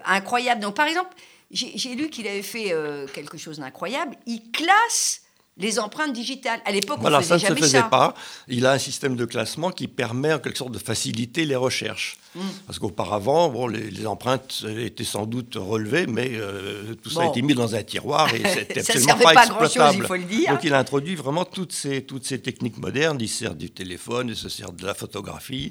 incroyable. 0.05 0.61
Donc 0.61 0.75
par 0.75 0.87
exemple, 0.87 1.15
j'ai 1.51 1.95
lu 1.95 2.11
qu'il 2.11 2.27
avait 2.29 2.43
fait 2.43 2.75
quelque 3.15 3.39
chose 3.39 3.59
d'incroyable. 3.59 4.17
Il 4.27 4.51
classe 4.53 5.22
les 5.59 5.79
empreintes 5.79 6.13
digitales. 6.13 6.61
À 6.65 6.73
l'époque, 6.73 6.97
on 6.99 7.03
voilà, 7.03 7.23
ça 7.23 7.35
ne 7.35 7.41
se 7.41 7.55
faisait 7.55 7.83
pas. 7.91 8.15
Il 8.49 8.65
a 8.65 8.73
un 8.73 8.79
système 8.79 9.17
de 9.17 9.25
classement 9.27 9.71
qui 9.71 9.87
permet 9.87 10.33
en 10.33 10.39
quelque 10.39 10.57
sorte 10.57 10.73
de 10.73 10.79
faciliter 10.79 11.45
les 11.45 11.57
recherches. 11.57 12.17
Mm. 12.35 12.41
Parce 12.67 12.79
qu'auparavant, 12.79 13.51
bon, 13.51 13.67
les, 13.67 14.07
empreintes 14.07 14.65
étaient 14.79 15.05
sans 15.05 15.27
doute 15.27 15.57
relevées, 15.57 16.07
mais 16.07 16.31
euh, 16.33 16.95
tout 16.95 17.11
ça 17.11 17.25
a 17.25 17.27
été 17.27 17.43
mis 17.43 17.55
dans 17.55 17.75
un 17.75 17.83
tiroir 17.83 18.35
et 18.35 18.43
c'était 18.49 18.81
absolument 18.91 19.19
pas, 19.19 19.35
pas 19.35 19.45
exploitable. 19.45 19.99
il 19.99 20.05
faut 20.05 20.17
le 20.17 20.25
dire. 20.25 20.51
Donc 20.51 20.65
il 20.65 20.73
a 20.73 20.79
introduit 20.79 21.15
vraiment 21.15 21.45
toutes 21.45 21.73
ces, 21.73 22.03
toutes 22.03 22.25
ces 22.25 22.41
techniques 22.41 22.79
modernes. 22.79 23.19
Il 23.21 23.29
sert 23.29 23.55
du 23.55 23.71
téléphone, 23.71 24.29
il 24.31 24.37
se 24.37 24.49
sert 24.49 24.73
de 24.73 24.87
la 24.87 24.95
photographie, 24.95 25.71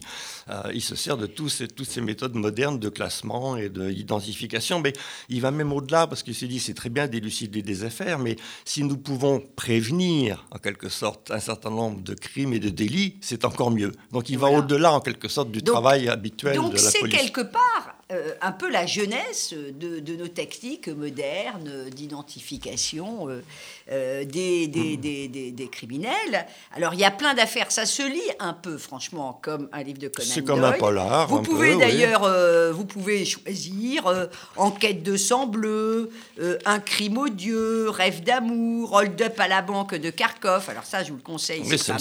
euh, 0.50 0.62
il 0.74 0.82
se 0.82 0.96
sert 0.96 1.18
de 1.18 1.26
tous 1.26 1.50
ces, 1.50 1.68
toutes 1.68 1.90
ces 1.90 2.02
méthodes 2.02 2.36
modernes 2.36 2.78
de 2.78 2.90
classement 2.90 3.58
et 3.58 3.70
d'identification. 3.70 4.80
Mais 4.80 4.94
il 5.30 5.42
va 5.42 5.50
même 5.50 5.74
au-delà 5.74 6.06
parce 6.06 6.22
qu'il 6.22 6.36
s'est 6.36 6.48
dit 6.48 6.60
c'est 6.60 6.76
très 6.76 6.90
bien 6.90 7.08
d'élucider 7.08 7.64
des 7.64 7.84
affaires, 7.84 8.20
mais 8.20 8.36
si 8.66 8.84
nous 8.84 8.98
pouvons 8.98 9.40
prévenir 9.56 9.71
en 10.52 10.58
quelque 10.58 10.90
sorte 10.90 11.32
un 11.32 11.40
certain 11.40 11.70
nombre 11.70 12.02
de 12.02 12.14
crimes 12.14 12.54
et 12.54 12.60
de 12.60 12.70
délits, 12.70 13.18
c'est 13.22 13.46
encore 13.46 13.72
mieux. 13.72 13.92
Donc 14.12 14.30
il 14.30 14.38
va 14.38 14.50
au-delà 14.50 14.92
en 14.94 15.00
quelque 15.00 15.28
sorte 15.28 15.52
du 15.52 15.62
travail 15.62 16.10
habituel 16.10 16.56
donc 16.56 16.78
c'est 16.78 17.08
quelque 17.08 17.42
part 17.42 17.62
euh, 18.12 18.34
un 18.42 18.52
peu 18.52 18.70
la 18.70 18.86
jeunesse 18.86 19.54
de, 19.54 20.16
nos 20.16 20.28
techniques 20.28 20.90
modernes 20.90 21.90
d'identification 21.96 23.30
euh, 23.30 23.42
euh, 23.90 24.26
des, 24.26 24.68
des, 24.68 25.70
criminels. 25.72 26.46
Alors 26.76 26.94
il 26.94 27.00
y 27.00 27.06
a 27.06 27.12
plein 27.12 27.34
d'affaires, 27.34 27.72
ça 27.72 27.86
se 27.86 28.04
lit 28.04 28.20
un 28.40 28.54
peu 28.54 28.78
franchement 28.78 29.40
comme 29.42 29.70
un 29.72 29.84
livre 29.84 30.00
de 30.00 30.10
Conan 30.10 30.28
C'est 30.30 30.44
comme 30.44 30.64
un 30.64 30.74
polar. 30.74 31.28
Vous 31.30 31.42
pouvez 31.42 31.78
d'ailleurs, 31.78 32.30
vous 32.74 32.86
pouvez 32.86 33.24
choisir 33.24 34.30
Enquête 34.58 35.04
de 35.04 35.16
sang 35.16 35.48
bleu, 35.48 36.10
Un 36.66 36.80
crime 36.80 37.18
odieux, 37.18 37.90
Rêve 37.90 38.24
d'amour, 38.24 38.94
Hold 38.94 39.22
up 39.22 39.40
à 39.40 39.48
la 39.48 39.62
banque 39.62 39.96
de 39.96 40.10
Kharkov. 40.10 40.70
Alors 40.70 40.84
ça, 40.86 41.04
je 41.04 41.12
vous 41.12 41.18
le 41.18 41.24
conseille. 41.24 41.64
Mais 41.66 41.78
pas 41.78 41.98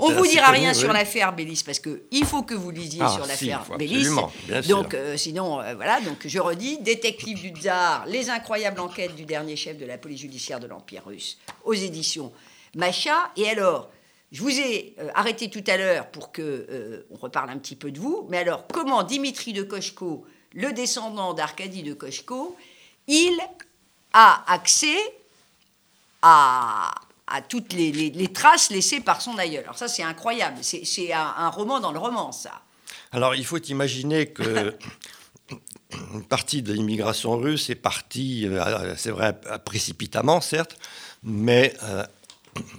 On 0.00 0.12
vous 0.12 0.26
dira 0.26 0.50
rien 0.50 0.74
sur 0.74 0.92
l'affaire 0.92 1.32
Bélis 1.32 1.62
parce 1.64 1.78
que 1.78 2.02
il 2.10 2.26
faut 2.26 2.42
que 2.42 2.54
vous 2.54 2.70
lisiez 2.70 3.02
ah, 3.02 3.08
sur 3.08 3.26
l'affaire 3.26 3.64
Bélis. 3.78 4.08
Bien 4.48 4.62
Donc 4.62 4.96
sinon 5.16 5.53
bon, 5.56 5.60
euh, 5.62 5.74
voilà, 5.74 6.00
donc 6.00 6.26
je 6.26 6.38
redis, 6.38 6.78
Détective 6.78 7.40
du 7.40 7.50
tsar, 7.50 8.06
les 8.06 8.30
incroyables 8.30 8.80
enquêtes 8.80 9.14
du 9.14 9.24
dernier 9.24 9.56
chef 9.56 9.76
de 9.78 9.86
la 9.86 9.98
police 9.98 10.20
judiciaire 10.20 10.60
de 10.60 10.66
l'Empire 10.66 11.04
russe, 11.06 11.38
aux 11.64 11.74
éditions 11.74 12.32
Macha. 12.74 13.30
Et 13.36 13.48
alors, 13.48 13.90
je 14.32 14.40
vous 14.42 14.58
ai 14.58 14.94
euh, 14.98 15.08
arrêté 15.14 15.48
tout 15.50 15.62
à 15.66 15.76
l'heure 15.76 16.08
pour 16.10 16.32
que 16.32 16.42
euh, 16.42 17.06
on 17.10 17.16
reparle 17.16 17.50
un 17.50 17.58
petit 17.58 17.76
peu 17.76 17.90
de 17.90 18.00
vous, 18.00 18.26
mais 18.30 18.38
alors, 18.38 18.66
comment 18.72 19.02
Dimitri 19.02 19.52
de 19.52 19.62
Kochko, 19.62 20.26
le 20.54 20.72
descendant 20.72 21.34
d'Arcadie 21.34 21.82
de 21.82 21.94
Kochko, 21.94 22.56
il 23.06 23.36
a 24.12 24.44
accès 24.52 24.96
à, 26.22 26.92
à 27.26 27.42
toutes 27.42 27.72
les, 27.72 27.92
les- 27.92 28.10
les 28.10 28.32
traces 28.32 28.70
laissées 28.70 29.00
par 29.00 29.20
son 29.20 29.36
aïeul. 29.38 29.64
Alors 29.64 29.76
ça, 29.78 29.88
c'est 29.88 30.02
incroyable. 30.02 30.58
C'est 30.62 30.84
c'est 30.84 31.12
un, 31.12 31.34
un 31.36 31.48
roman 31.50 31.80
dans 31.80 31.92
le 31.92 31.98
roman, 31.98 32.32
ça. 32.32 32.62
Alors, 33.12 33.34
il 33.34 33.44
faut 33.44 33.58
imaginer 33.58 34.26
que 34.26 34.76
une 36.14 36.24
partie 36.24 36.62
de 36.62 36.72
l'immigration 36.72 37.36
russe 37.36 37.70
est 37.70 37.74
partie, 37.74 38.46
euh, 38.46 38.94
c'est 38.96 39.10
vrai, 39.10 39.38
précipitamment, 39.64 40.40
certes, 40.40 40.76
mais 41.22 41.74
euh, 41.82 42.04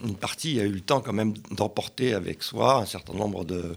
une 0.04 0.16
partie 0.16 0.60
a 0.60 0.64
eu 0.64 0.72
le 0.72 0.82
temps 0.82 1.02
quand 1.02 1.14
même 1.14 1.34
d'emporter 1.52 2.14
avec 2.14 2.44
soi 2.44 2.78
un 2.78 2.86
certain 2.86 3.14
nombre 3.14 3.44
de 3.46 3.56
de- 3.56 3.76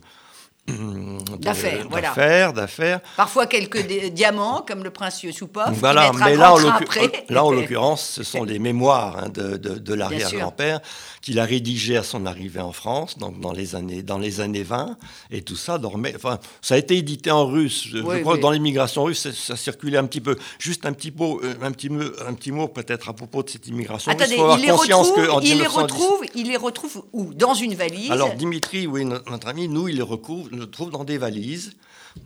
D'affaires, 1.38 1.86
voilà. 1.88 2.08
d'affaires, 2.08 2.52
d'affaires. 2.52 3.00
Parfois 3.16 3.46
quelques 3.46 3.86
di- 3.86 4.10
diamants, 4.10 4.64
comme 4.66 4.84
le 4.84 4.90
prince 4.90 5.22
Yusupov. 5.22 5.72
qui 5.72 5.78
Voilà, 5.80 6.12
mais 6.12 6.32
un 6.32 6.36
là, 6.36 6.54
en 6.54 7.46
en 7.48 7.50
l'occurrence, 7.50 8.02
ce 8.04 8.22
sont 8.22 8.44
les 8.44 8.58
mémoires 8.58 9.18
hein, 9.18 9.28
de, 9.28 9.56
de- 9.56 9.78
de 9.78 9.94
l'arrière-grand-père 9.94 10.80
qu'il 11.22 11.38
a 11.40 11.44
rédigé 11.44 11.96
à 11.96 12.02
son 12.02 12.26
arrivée 12.26 12.60
en 12.60 12.72
France, 12.72 13.18
donc 13.18 13.40
dans 13.40 13.52
les 13.52 13.74
années, 13.74 14.02
dans 14.02 14.18
les 14.18 14.40
années 14.40 14.62
20, 14.62 14.96
et 15.30 15.42
tout 15.42 15.56
ça 15.56 15.78
dormait. 15.78 16.14
Enfin, 16.14 16.38
ça 16.62 16.74
a 16.74 16.78
été 16.78 16.96
édité 16.96 17.30
en 17.30 17.46
russe. 17.46 17.86
Je, 17.88 17.98
crois 17.98 18.36
que 18.36 18.40
dans 18.42 18.50
l'immigration 18.50 19.04
russe, 19.04 19.20
ça, 19.22 19.32
ça 19.32 19.56
circulait 19.56 19.98
un 19.98 20.06
petit 20.06 20.20
peu. 20.20 20.36
Juste 20.58 20.86
un 20.86 20.92
petit 20.92 21.10
mot, 21.10 21.40
euh, 21.42 21.54
un 21.62 21.72
petit 21.72 21.88
mot, 21.88 22.02
un 22.26 22.34
petit 22.34 22.52
mot 22.52 22.68
peut-être 22.68 23.08
à 23.08 23.12
propos 23.12 23.42
de 23.42 23.50
cette 23.50 23.66
immigration 23.66 24.12
russe. 24.12 24.20
Attendez, 24.20 24.36
faut 24.36 24.42
avoir 24.42 24.58
il 24.58 24.62
les, 24.62 24.70
conscience 24.70 25.08
retrouve, 25.10 25.26
qu'en 25.26 25.40
il, 25.40 25.48
les 25.48 25.54
1910 25.56 25.82
retrouve, 25.82 26.24
il 26.34 26.48
les 26.48 26.56
retrouve 26.56 27.02
où? 27.12 27.34
Dans 27.34 27.54
une 27.54 27.74
valise, 27.74 28.10
Alors 28.10 28.34
Dimitri, 28.34 28.86
oui, 28.86 29.04
notre, 29.04 29.30
notre 29.30 29.48
ami, 29.48 29.68
nous, 29.68 29.88
il 29.88 29.96
les 29.96 30.02
recouvre, 30.02 30.48
le 30.58 30.70
trouve 30.70 30.90
dans 30.90 31.04
des 31.04 31.18
valises. 31.18 31.76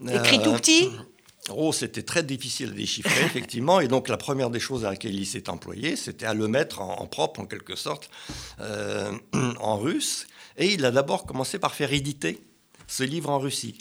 écrit 0.09 0.39
Euh, 0.39 0.45
tout 0.45 0.53
petit. 0.55 0.91
Oh, 1.51 1.73
c'était 1.73 2.03
très 2.03 2.23
difficile 2.23 2.71
à 2.71 2.73
déchiffrer, 2.73 3.21
effectivement. 3.25 3.81
Et 3.81 3.89
donc, 3.89 4.09
la 4.09 4.17
première 4.17 4.51
des 4.51 4.61
choses 4.61 4.85
à 4.85 4.91
laquelle 4.91 5.15
il 5.15 5.27
s'est 5.27 5.49
employé, 5.49 5.97
c'était 5.97 6.27
à 6.27 6.35
le 6.35 6.47
mettre 6.49 6.81
en, 6.81 7.01
en 7.01 7.07
propre, 7.07 7.41
en 7.41 7.47
quelque 7.47 7.77
sorte, 7.77 8.11
euh, 8.61 9.13
en 9.61 9.77
russe. 9.77 10.27
Et 10.57 10.75
il 10.75 10.85
a 10.85 10.91
d'abord 10.91 11.25
commencé 11.25 11.59
par 11.59 11.75
faire 11.75 11.93
éditer 11.93 12.43
ce 12.87 13.03
livre 13.03 13.31
en 13.31 13.39
Russie, 13.39 13.79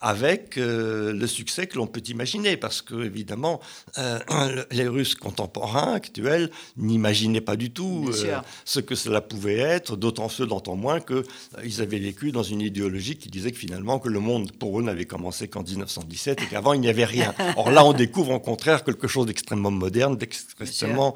avec 0.00 0.56
euh, 0.56 1.12
le 1.12 1.26
succès 1.26 1.66
que 1.66 1.76
l'on 1.76 1.86
peut 1.86 2.02
imaginer, 2.08 2.56
parce 2.56 2.82
que, 2.82 3.04
évidemment, 3.04 3.60
euh, 3.98 4.18
les 4.70 4.88
Russes 4.88 5.14
contemporains, 5.14 5.92
actuels, 5.92 6.50
n'imaginaient 6.76 7.40
pas 7.40 7.56
du 7.56 7.70
tout 7.70 8.10
euh, 8.12 8.40
ce 8.64 8.80
que 8.80 8.94
cela 8.94 9.20
pouvait 9.20 9.58
être, 9.58 9.96
d'autant 9.96 10.28
ceux, 10.28 10.46
d'autant 10.46 10.76
moins 10.76 11.00
qu'ils 11.00 11.82
avaient 11.82 11.98
vécu 11.98 12.32
dans 12.32 12.42
une 12.42 12.60
idéologie 12.62 13.16
qui 13.16 13.28
disait 13.28 13.52
que 13.52 13.58
finalement 13.58 13.98
que 13.98 14.08
le 14.08 14.20
monde 14.20 14.52
pour 14.52 14.80
eux 14.80 14.82
n'avait 14.82 15.04
commencé 15.04 15.48
qu'en 15.48 15.62
1917 15.62 16.42
et 16.42 16.46
qu'avant 16.46 16.72
il 16.72 16.80
n'y 16.80 16.88
avait 16.88 17.04
rien. 17.04 17.34
Or 17.56 17.70
là, 17.70 17.84
on 17.84 17.92
découvre 17.92 18.32
au 18.32 18.40
contraire 18.40 18.84
quelque 18.84 19.08
chose 19.08 19.26
d'extrêmement 19.26 19.70
moderne, 19.70 20.16
d'extrêmement 20.16 21.14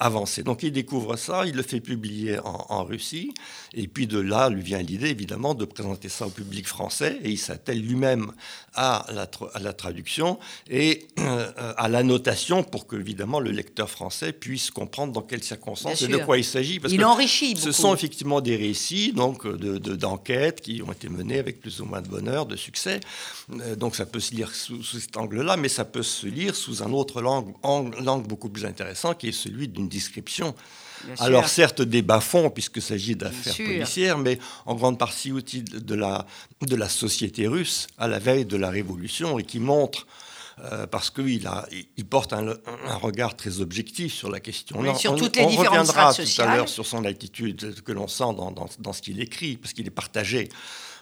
avancé. 0.00 0.42
Donc 0.42 0.62
il 0.62 0.72
découvre 0.72 1.16
ça, 1.16 1.44
il 1.46 1.54
le 1.54 1.62
fait 1.62 1.80
publier 1.80 2.38
en, 2.40 2.66
en 2.68 2.84
Russie, 2.84 3.32
et 3.74 3.86
puis 3.86 4.06
de 4.06 4.18
là 4.18 4.48
lui 4.48 4.62
vient 4.62 4.82
l'idée 4.82 5.08
évidemment 5.08 5.54
de 5.54 5.64
présenter 5.64 6.08
ça 6.08 6.26
au 6.26 6.30
public 6.30 6.66
français, 6.66 7.18
et 7.22 7.30
il 7.30 7.38
s'attelle 7.38 7.79
lui-même 7.80 8.32
à 8.74 9.04
la, 9.12 9.26
tra- 9.26 9.50
à 9.52 9.58
la 9.58 9.72
traduction 9.72 10.38
et 10.68 11.08
euh, 11.18 11.50
à 11.76 11.88
l'annotation 11.88 12.62
pour 12.62 12.86
que 12.86 12.96
évidemment 12.96 13.40
le 13.40 13.50
lecteur 13.50 13.90
français 13.90 14.32
puisse 14.32 14.70
comprendre 14.70 15.12
dans 15.12 15.22
quelles 15.22 15.42
circonstances 15.42 16.02
et 16.02 16.06
de 16.08 16.24
quoi 16.24 16.38
il 16.38 16.44
s'agit. 16.44 16.78
Parce 16.78 16.92
il 16.92 17.00
que 17.00 17.04
enrichit 17.04 17.54
beaucoup. 17.54 17.66
ce 17.66 17.72
sont 17.72 17.94
effectivement 17.94 18.40
des 18.40 18.56
récits 18.56 19.12
donc 19.12 19.46
de- 19.46 19.78
de- 19.78 19.96
d'enquêtes 19.96 20.60
qui 20.60 20.82
ont 20.86 20.92
été 20.92 21.08
menés 21.08 21.38
avec 21.38 21.60
plus 21.60 21.80
ou 21.80 21.84
moins 21.84 22.00
de 22.00 22.08
bonheur, 22.08 22.46
de 22.46 22.56
succès. 22.56 23.00
Euh, 23.50 23.74
donc 23.76 23.96
ça 23.96 24.06
peut 24.06 24.20
se 24.20 24.34
lire 24.34 24.54
sous, 24.54 24.82
sous 24.82 25.00
cet 25.00 25.16
angle-là, 25.16 25.56
mais 25.56 25.68
ça 25.68 25.84
peut 25.84 26.02
se 26.04 26.26
lire 26.26 26.54
sous 26.54 26.82
un 26.82 26.92
autre 26.92 27.20
langue, 27.20 27.52
ang- 27.62 27.90
langue 28.04 28.26
beaucoup 28.26 28.48
plus 28.50 28.64
intéressant, 28.64 29.14
qui 29.14 29.28
est 29.28 29.32
celui 29.32 29.66
d'une 29.68 29.88
description. 29.88 30.54
Alors 31.18 31.48
certes 31.48 31.82
des 31.82 32.02
bas-fonds, 32.02 32.50
puisqu'il 32.50 32.82
s'agit 32.82 33.16
d'affaires 33.16 33.54
policières, 33.64 34.18
mais 34.18 34.38
en 34.66 34.74
grande 34.74 34.98
partie 34.98 35.32
aussi 35.32 35.62
de 35.62 35.94
la, 35.94 36.26
de 36.62 36.76
la 36.76 36.88
société 36.88 37.46
russe 37.46 37.86
à 37.98 38.08
la 38.08 38.18
veille 38.18 38.44
de 38.44 38.56
la 38.56 38.70
Révolution, 38.70 39.38
et 39.38 39.44
qui 39.44 39.58
montre... 39.60 40.06
euh, 40.62 40.86
parce 40.86 41.08
qu'il 41.08 41.46
a, 41.46 41.66
il- 41.96 42.04
porte 42.04 42.34
un, 42.34 42.46
un 42.86 42.96
regard 42.96 43.34
très 43.34 43.60
objectif 43.60 44.12
sur 44.12 44.30
la 44.30 44.40
question. 44.40 44.78
Oui, 44.78 44.90
On- 44.90 44.94
sur 44.94 45.12
on- 45.12 45.16
toutes 45.16 45.36
les 45.36 45.44
on 45.44 45.48
reviendra 45.48 46.12
tout 46.12 46.42
à 46.42 46.54
l'heure 46.56 46.68
sur 46.68 46.84
son 46.84 47.04
attitude 47.06 47.80
que 47.82 47.92
l'on 47.92 48.08
sent 48.08 48.34
dans, 48.36 48.50
dans- 48.50 48.68
dans 48.78 48.92
ce 48.92 49.00
qu'il 49.00 49.20
écrit, 49.22 49.56
parce 49.56 49.72
qu'il 49.72 49.86
est 49.86 49.90
partagé 50.04 50.50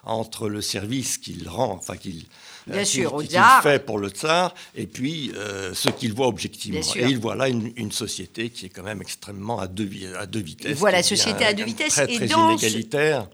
entre 0.04 0.48
le 0.48 0.60
service 0.62 1.18
qu'il 1.18 1.48
rend, 1.48 1.72
enfin 1.72 1.96
qu'il 1.96 2.26
Bien 2.68 2.84
sûr, 2.84 3.14
au 3.14 3.18
qu'il 3.20 3.38
fait 3.62 3.84
pour 3.84 3.98
le 3.98 4.08
tsar, 4.10 4.54
et 4.74 4.86
puis 4.86 5.32
euh, 5.34 5.72
ce 5.74 5.88
qu'il 5.88 6.12
voit 6.12 6.26
objectivement. 6.28 6.80
Et 6.96 7.04
il 7.04 7.18
voit 7.18 7.34
là 7.34 7.48
une, 7.48 7.72
une 7.76 7.92
société 7.92 8.50
qui 8.50 8.66
est 8.66 8.68
quand 8.68 8.82
même 8.82 9.00
extrêmement 9.02 9.58
à 9.58 9.66
deux, 9.66 9.88
à 10.18 10.26
deux 10.26 10.40
vitesses. 10.40 10.70
Il 10.70 10.76
voit 10.76 10.90
la 10.90 11.02
société 11.02 11.44
à 11.44 11.52
deux 11.54 11.64
vitesses. 11.64 11.94
Très, 11.94 12.12
Et 12.12 12.16
très 12.16 12.26
dans 12.26 12.56
ce- 12.56 12.64
inégalitaire. 12.66 13.28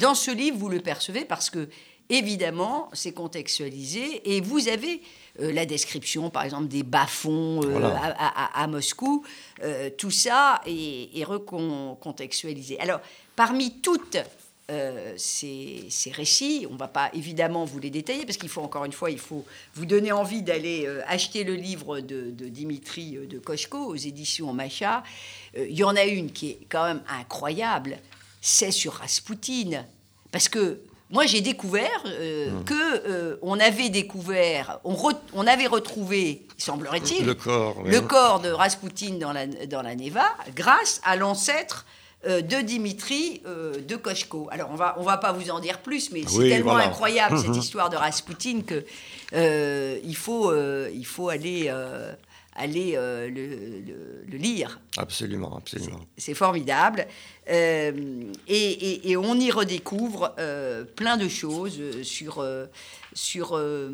Dans 0.00 0.14
ce 0.14 0.30
livre, 0.30 0.56
vous 0.56 0.68
le 0.68 0.80
percevez 0.80 1.24
parce 1.24 1.50
que, 1.50 1.68
évidemment, 2.08 2.88
c'est 2.92 3.12
contextualisé 3.12 4.22
et 4.36 4.40
vous 4.40 4.68
avez 4.68 5.00
euh, 5.40 5.52
la 5.52 5.64
description, 5.66 6.28
par 6.30 6.42
exemple, 6.44 6.68
des 6.68 6.82
bas-fonds 6.82 7.60
euh, 7.64 7.68
Voilà. 7.68 7.96
à, 8.18 8.60
à- 8.60 8.62
à 8.62 8.66
Moscou. 8.66 9.24
Euh, 9.62 9.90
tout 9.96 10.10
ça 10.10 10.60
est, 10.66 11.16
est 11.18 11.24
recontextualisé. 11.24 12.78
Alors, 12.80 13.00
parmi 13.36 13.80
toutes 13.80 14.16
euh, 14.70 15.12
ces, 15.16 15.84
ces 15.90 16.10
récits, 16.12 16.66
on 16.70 16.74
ne 16.74 16.78
va 16.78 16.88
pas 16.88 17.10
évidemment 17.12 17.64
vous 17.64 17.78
les 17.80 17.90
détailler 17.90 18.24
parce 18.24 18.36
qu'il 18.38 18.48
faut, 18.48 18.62
encore 18.62 18.84
une 18.84 18.92
fois, 18.92 19.10
il 19.10 19.18
faut 19.18 19.44
vous 19.74 19.86
donner 19.86 20.12
envie 20.12 20.42
d'aller 20.42 20.84
euh, 20.86 21.02
acheter 21.08 21.44
le 21.44 21.54
livre 21.54 22.00
de, 22.00 22.30
de 22.30 22.46
Dimitri 22.48 23.16
euh, 23.16 23.26
de 23.26 23.38
Kochko 23.38 23.78
aux 23.86 23.96
éditions 23.96 24.52
Macha. 24.52 25.02
Euh, 25.58 25.66
Il 25.68 25.76
y 25.76 25.84
en 25.84 25.96
a 25.96 26.04
une 26.04 26.30
qui 26.32 26.50
est 26.50 26.58
quand 26.68 26.84
même 26.84 27.02
incroyable, 27.08 27.98
c'est 28.40 28.70
sur 28.70 28.92
Raspoutine. 28.94 29.84
Parce 30.32 30.48
que 30.48 30.80
moi, 31.10 31.26
j'ai 31.26 31.40
découvert 31.40 32.02
euh, 32.06 32.50
Mmh. 32.52 32.64
que 32.64 32.74
euh, 33.08 33.36
on 33.42 33.58
avait 33.58 33.88
découvert, 33.88 34.78
on, 34.84 34.94
re- 34.94 35.16
on 35.34 35.46
avait 35.46 35.66
retrouvé, 35.66 36.46
semblerait-il, 36.56 37.26
Le 37.26 37.34
corps. 37.34 37.76
oui. 37.84 37.90
le 37.90 38.00
corps 38.00 38.38
de 38.40 38.50
Raspoutine 38.50 39.18
dans 39.18 39.32
la, 39.32 39.46
dans 39.46 39.82
la 39.82 39.96
Neva 39.96 40.26
grâce 40.54 41.00
à 41.04 41.16
l'ancêtre 41.16 41.84
de 42.26 42.60
Dimitri 42.62 43.40
euh, 43.46 43.80
de 43.80 43.96
Kochko. 43.96 44.48
Alors, 44.50 44.68
on 44.70 44.76
va, 44.76 44.94
on 44.98 45.02
va 45.02 45.16
pas 45.16 45.32
vous 45.32 45.50
en 45.50 45.58
dire 45.60 45.78
plus, 45.80 46.12
mais 46.12 46.22
c'est 46.26 46.36
Oui, 46.38 46.48
tellement 46.50 46.72
voilà. 46.72 46.88
incroyable 46.88 47.38
cette 47.38 47.56
histoire 47.56 47.88
de 47.88 47.96
Raspoutine 47.96 48.64
que 48.64 48.84
euh, 49.32 49.98
il, 50.04 50.16
faut, 50.16 50.50
euh, 50.50 50.90
il 50.92 51.06
faut 51.06 51.30
aller, 51.30 51.64
euh, 51.68 52.12
aller 52.54 52.92
euh, 52.96 53.28
le, 53.30 53.46
le- 53.46 54.24
le 54.30 54.36
lire. 54.36 54.80
Absolument, 54.98 55.56
absolument. 55.56 56.00
C'est 56.18 56.34
formidable. 56.34 57.06
Euh, 57.50 57.92
et, 58.46 58.70
et- 58.70 59.10
et 59.10 59.16
on 59.16 59.34
y 59.36 59.50
redécouvre 59.50 60.34
euh, 60.38 60.84
plein 60.84 61.16
de 61.16 61.26
choses 61.28 61.78
euh, 61.80 62.02
sur, 62.04 62.38
euh, 62.40 62.66
sur, 63.14 63.56
euh, 63.56 63.90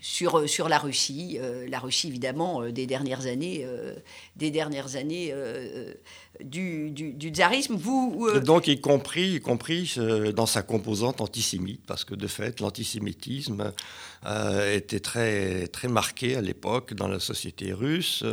sur, 0.00 0.38
euh, 0.38 0.46
sur 0.46 0.68
la 0.68 0.78
Russie. 0.78 1.38
Euh, 1.40 1.68
la 1.68 1.78
Russie, 1.78 2.08
évidemment, 2.08 2.62
euh, 2.62 2.72
des 2.72 2.86
dernières 2.86 3.26
années, 3.26 3.66
des 4.36 4.50
dernières 4.50 4.96
années 4.96 5.34
du, 6.40 6.90
du, 6.90 7.30
tsarisme. 7.30 7.76
Vous, 7.76 8.40
Donc, 8.40 8.68
y 8.68 8.80
compris, 8.80 9.34
y 9.34 9.40
compris 9.40 9.96
dans 10.34 10.46
sa 10.46 10.62
composante 10.62 11.20
antisémite, 11.20 11.84
parce 11.86 12.04
que 12.04 12.14
de 12.14 12.26
fait, 12.26 12.60
l'antisémitisme 12.60 13.72
était 14.72 15.00
très, 15.00 15.66
très 15.68 15.88
marqué 15.88 16.36
à 16.36 16.40
l'époque 16.40 16.94
dans 16.94 17.08
la 17.08 17.20
société 17.20 17.72
russe. 17.72 18.24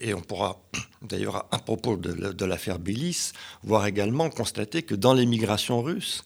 Et, 0.00 0.12
on 0.12 0.20
pourra, 0.20 0.60
d'ailleurs, 1.02 1.46
à 1.50 1.58
propos 1.58 1.96
de 1.96 2.44
l'affaire 2.44 2.78
Bélis, 2.78 3.32
voir 3.62 3.86
également, 3.86 4.28
constater 4.28 4.82
que 4.82 4.94
dans 4.94 5.14
l'émigration 5.14 5.82
russe, 5.82 6.24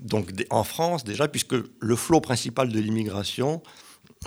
donc 0.00 0.32
en 0.50 0.64
France 0.64 1.04
déjà, 1.04 1.28
puisque 1.28 1.54
le 1.80 1.96
flot 1.96 2.20
principal 2.20 2.68
de 2.68 2.78
l'immigration 2.78 3.62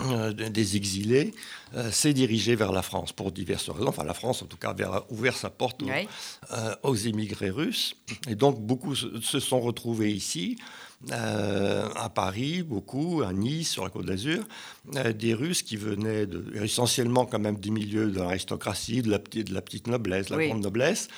euh, 0.00 0.32
des 0.32 0.76
exilés 0.76 1.34
euh, 1.74 1.90
s'est 1.90 2.14
dirigé 2.14 2.56
vers 2.56 2.72
la 2.72 2.80
France 2.80 3.12
pour 3.12 3.30
diverses 3.30 3.68
raisons. 3.68 3.88
Enfin, 3.88 4.04
la 4.04 4.14
France, 4.14 4.42
en 4.42 4.46
tout 4.46 4.56
cas, 4.56 4.70
avait 4.70 4.86
ouvert 5.10 5.36
sa 5.36 5.50
porte 5.50 5.82
aux, 5.82 5.88
euh, 5.88 6.74
aux 6.82 6.96
immigrés 6.96 7.50
russes. 7.50 7.94
Et 8.26 8.34
donc, 8.34 8.58
beaucoup 8.58 8.94
se 8.94 9.40
sont 9.40 9.60
retrouvés 9.60 10.10
ici. 10.10 10.56
Euh, 11.10 11.88
à 11.96 12.08
Paris, 12.08 12.62
beaucoup, 12.62 13.22
à 13.22 13.32
Nice, 13.32 13.70
sur 13.70 13.82
la 13.84 13.90
Côte 13.90 14.06
d'Azur, 14.06 14.44
euh, 14.96 15.12
des 15.12 15.34
Russes 15.34 15.62
qui 15.62 15.76
venaient 15.76 16.26
de, 16.26 16.44
essentiellement 16.62 17.26
quand 17.26 17.40
même 17.40 17.56
des 17.56 17.70
milieux 17.70 18.10
de 18.10 18.18
l'aristocratie, 18.18 19.02
de 19.02 19.10
la, 19.10 19.18
petite- 19.18 19.48
de 19.48 19.54
la 19.54 19.62
petite 19.62 19.88
noblesse, 19.88 20.30
la 20.30 20.36
Oui. 20.36 20.48
grande 20.48 20.62
noblesse, 20.62 21.08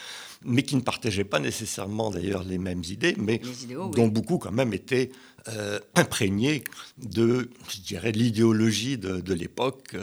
mais 0.45 0.63
qui 0.63 0.77
ne 0.77 0.81
partageaient 0.83 1.25
pas 1.25 1.39
nécessairement 1.41 2.11
d'ailleurs 2.11 2.45
les 2.45 2.59
mêmes 2.59 2.83
idées, 2.89 3.15
mais 3.19 3.41
oui. 3.45 3.91
dont 3.95 4.09
beaucoup 4.09 4.39
quand 4.39 4.53
même 4.53 4.73
étaient 4.73 5.11
euh, 5.49 5.79
imprégnés 5.95 6.65
de, 6.97 7.51
je 7.69 7.81
dirais, 7.81 8.13
de 8.13 8.19
l'idéologie 8.19 8.97
de, 8.97 9.21
de 9.21 9.35
l'époque 9.35 9.95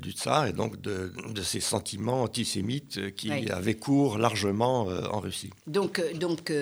du 0.00 0.12
tsar 0.12 0.46
et 0.46 0.52
donc 0.52 0.80
de, 0.80 1.12
de 1.32 1.42
ces 1.42 1.58
sentiments 1.60 2.22
antisémites 2.22 3.14
qui 3.16 3.30
Oui. 3.30 3.48
avaient 3.50 3.74
cours 3.74 4.18
largement 4.18 4.82
en 4.86 5.18
Russie. 5.20 5.50
Donc, 5.66 6.00
donc 6.18 6.52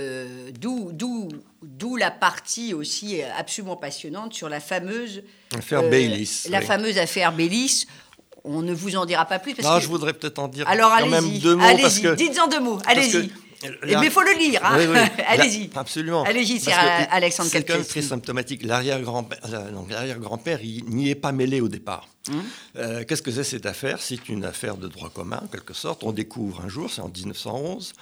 d'où, 0.59 0.89
d'où, 1.91 1.97
la 1.97 2.11
partie 2.11 2.75
aussi 2.75 3.21
absolument 3.23 3.77
passionnante 3.77 4.35
sur 4.35 4.49
la 4.49 4.61
fameuse 4.61 5.23
Affaire 5.57 5.81
euh, 5.83 5.91
Baylis. 5.91 6.43
La 6.51 6.61
oui. 6.61 6.65
fameuse 6.65 6.99
affaire 6.99 7.33
Bélis. 7.33 7.87
On 8.45 8.63
ne 8.63 8.73
vous 8.73 8.97
en 8.97 9.05
dira 9.05 9.27
pas 9.27 9.39
plus 9.39 9.55
parce 9.55 9.69
Non, 9.69 9.77
que. 9.77 9.83
je 9.83 9.89
voudrais 9.89 10.13
peut-être 10.15 10.39
en 10.39 10.49
dire 10.49 10.67
Alors 10.69 10.91
quand 10.99 11.07
même 11.07 11.25
allez-y, 11.25 11.39
deux 11.41 11.57
mots 11.57 11.65
allez-y, 11.65 12.17
dites-en 12.17 12.49
deux 12.49 12.61
mots, 12.61 12.79
allez-y. 12.87 13.31
Mais 13.63 13.93
il 14.05 14.11
faut 14.11 14.23
le 14.23 14.39
lire, 14.39 14.61
hein. 14.65 14.77
Oui, 14.79 14.87
oui. 14.87 14.99
allez-y. 15.27 15.71
Absolument. 15.75 16.25
Allez-y, 16.25 16.61
c'est 16.61 16.73
Alexandre 16.73 17.51
C'est 17.51 17.65
quand 17.65 17.75
même 17.75 17.85
très 17.85 18.03
symptomatique. 18.03 18.63
L'arrière-grand-père, 18.63 19.39
euh, 19.53 19.71
l'arrière-grand-père, 19.89 20.61
il 20.63 20.85
n'y 20.87 21.11
est 21.11 21.15
pas 21.15 21.33
mêlé 21.33 21.61
au 21.61 21.69
départ. 21.69 22.09
Hum. 22.29 22.43
Euh, 22.77 23.05
Qu'est-ce 23.07 23.23
que 23.23 23.31
c'est 23.31 23.45
cette 23.45 23.67
affaire? 23.67 24.01
C'est 24.01 24.29
une 24.29 24.45
affaire 24.45 24.77
de 24.77 24.89
droit 24.89 25.11
commun, 25.11 25.41
en 25.43 25.47
quelque 25.47 25.75
sorte. 25.75 26.05
On 26.05 26.13
découvre 26.13 26.63
un 26.65 26.69
jour, 26.69 26.91
c'est 26.91 27.01
en 27.01 27.09
1911, 27.09 27.93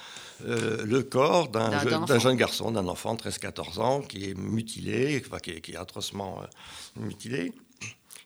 euh, 0.45 0.85
le 0.85 1.03
corps 1.03 1.49
d'un 1.49 2.19
jeune 2.19 2.35
garçon, 2.35 2.71
d'un 2.71 2.87
enfant 2.87 3.15
de 3.15 3.21
13-14 3.21 3.79
ans, 3.79 4.01
qui 4.01 4.29
est 4.29 4.37
mutilé, 4.37 5.21
enfin, 5.25 5.39
qui, 5.39 5.51
est, 5.51 5.61
qui 5.61 5.73
est 5.73 5.77
atrocement 5.77 6.41
euh, 6.41 7.01
mutilé. 7.01 7.53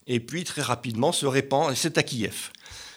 Et 0.07 0.19
puis, 0.19 0.43
très 0.43 0.61
rapidement, 0.61 1.11
se 1.11 1.25
répand, 1.25 1.71
et 1.71 1.75
c'est 1.75 1.97
à 1.97 2.03
Kiev. 2.03 2.51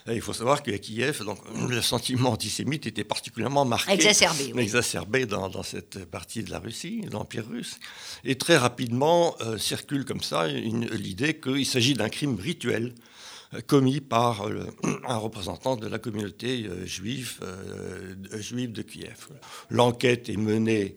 Il 0.08 0.20
faut 0.20 0.32
savoir 0.32 0.62
qu'à 0.62 0.78
Kiev, 0.78 1.25
donc, 1.25 1.38
le 1.68 1.82
sentiment 1.82 2.30
antisémite 2.32 2.86
était 2.86 3.04
particulièrement 3.04 3.64
marqué 3.64 3.92
Exacerbé, 3.92 4.52
oui. 4.54 4.62
exacerbé 4.62 5.26
dans, 5.26 5.48
dans 5.48 5.62
cette 5.62 6.04
partie 6.06 6.42
de 6.44 6.50
la 6.50 6.58
Russie, 6.60 7.00
de 7.00 7.10
l'Empire 7.10 7.46
russe. 7.48 7.78
Et 8.25 8.36
très 8.36 8.56
rapidement 8.56 9.34
euh, 9.40 9.58
circule 9.58 10.04
comme 10.04 10.22
ça 10.22 10.46
l'idée 10.46 11.38
qu'il 11.40 11.66
s'agit 11.66 11.94
d'un 11.94 12.08
crime 12.08 12.36
rituel 12.36 12.94
euh, 13.54 13.60
commis 13.66 14.00
par 14.00 14.46
euh, 14.48 14.66
un 15.08 15.16
représentant 15.16 15.76
de 15.76 15.86
la 15.88 15.98
communauté 15.98 16.68
juive, 16.84 17.38
euh, 17.42 18.14
de- 18.16 18.38
juive 18.38 18.72
de 18.72 18.82
Kiev. 18.82 19.28
L'enquête 19.70 20.28
est 20.28 20.36
menée 20.36 20.96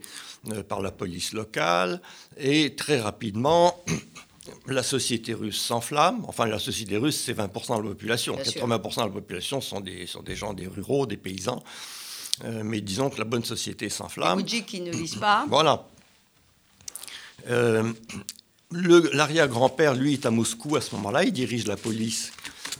euh, 0.51 0.61
par 0.63 0.81
la 0.81 0.91
police 0.91 1.33
locale 1.33 2.01
et 2.37 2.75
très 2.75 2.99
rapidement, 2.99 3.83
la 4.67 4.83
société 4.83 5.33
russe 5.33 5.59
s'enflamme. 5.61 6.23
Enfin, 6.27 6.45
la 6.45 6.59
société 6.59 6.97
russe, 6.97 7.21
c'est 7.25 7.33
20% 7.33 7.77
de 7.77 7.83
la 7.83 7.89
population. 7.89 8.35
Bien 8.35 8.43
sûr. 8.43 8.67
80% 8.67 8.95
de 8.97 9.01
la 9.01 9.09
population 9.09 9.61
sont 9.61 9.79
des, 9.79 10.05
sont 10.07 10.21
des 10.23 10.35
gens, 10.35 10.53
des 10.53 10.67
ruraux, 10.67 11.05
des 11.05 11.17
paysans. 11.17 11.63
Euh, 12.45 12.61
mais 12.63 12.79
disons 12.81 13.09
que 13.09 13.17
la 13.17 13.25
bonne 13.25 13.43
société 13.43 13.85
Les 13.85 13.89
s'enflamme. 13.89 14.39
Goudjiks 14.39 14.65
qui 14.65 14.81
ne 14.81 14.91
lisent 14.91 15.15
pas. 15.15 15.45
Voilà. 15.49 15.85
Euh, 17.49 17.91
L'arrière-grand-père, 18.71 19.95
lui, 19.95 20.13
est 20.13 20.25
à 20.27 20.31
Moscou 20.31 20.75
à 20.75 20.81
ce 20.81 20.93
moment-là. 20.95 21.23
Il 21.23 21.31
dirige 21.33 21.65
la 21.65 21.75
police 21.75 22.31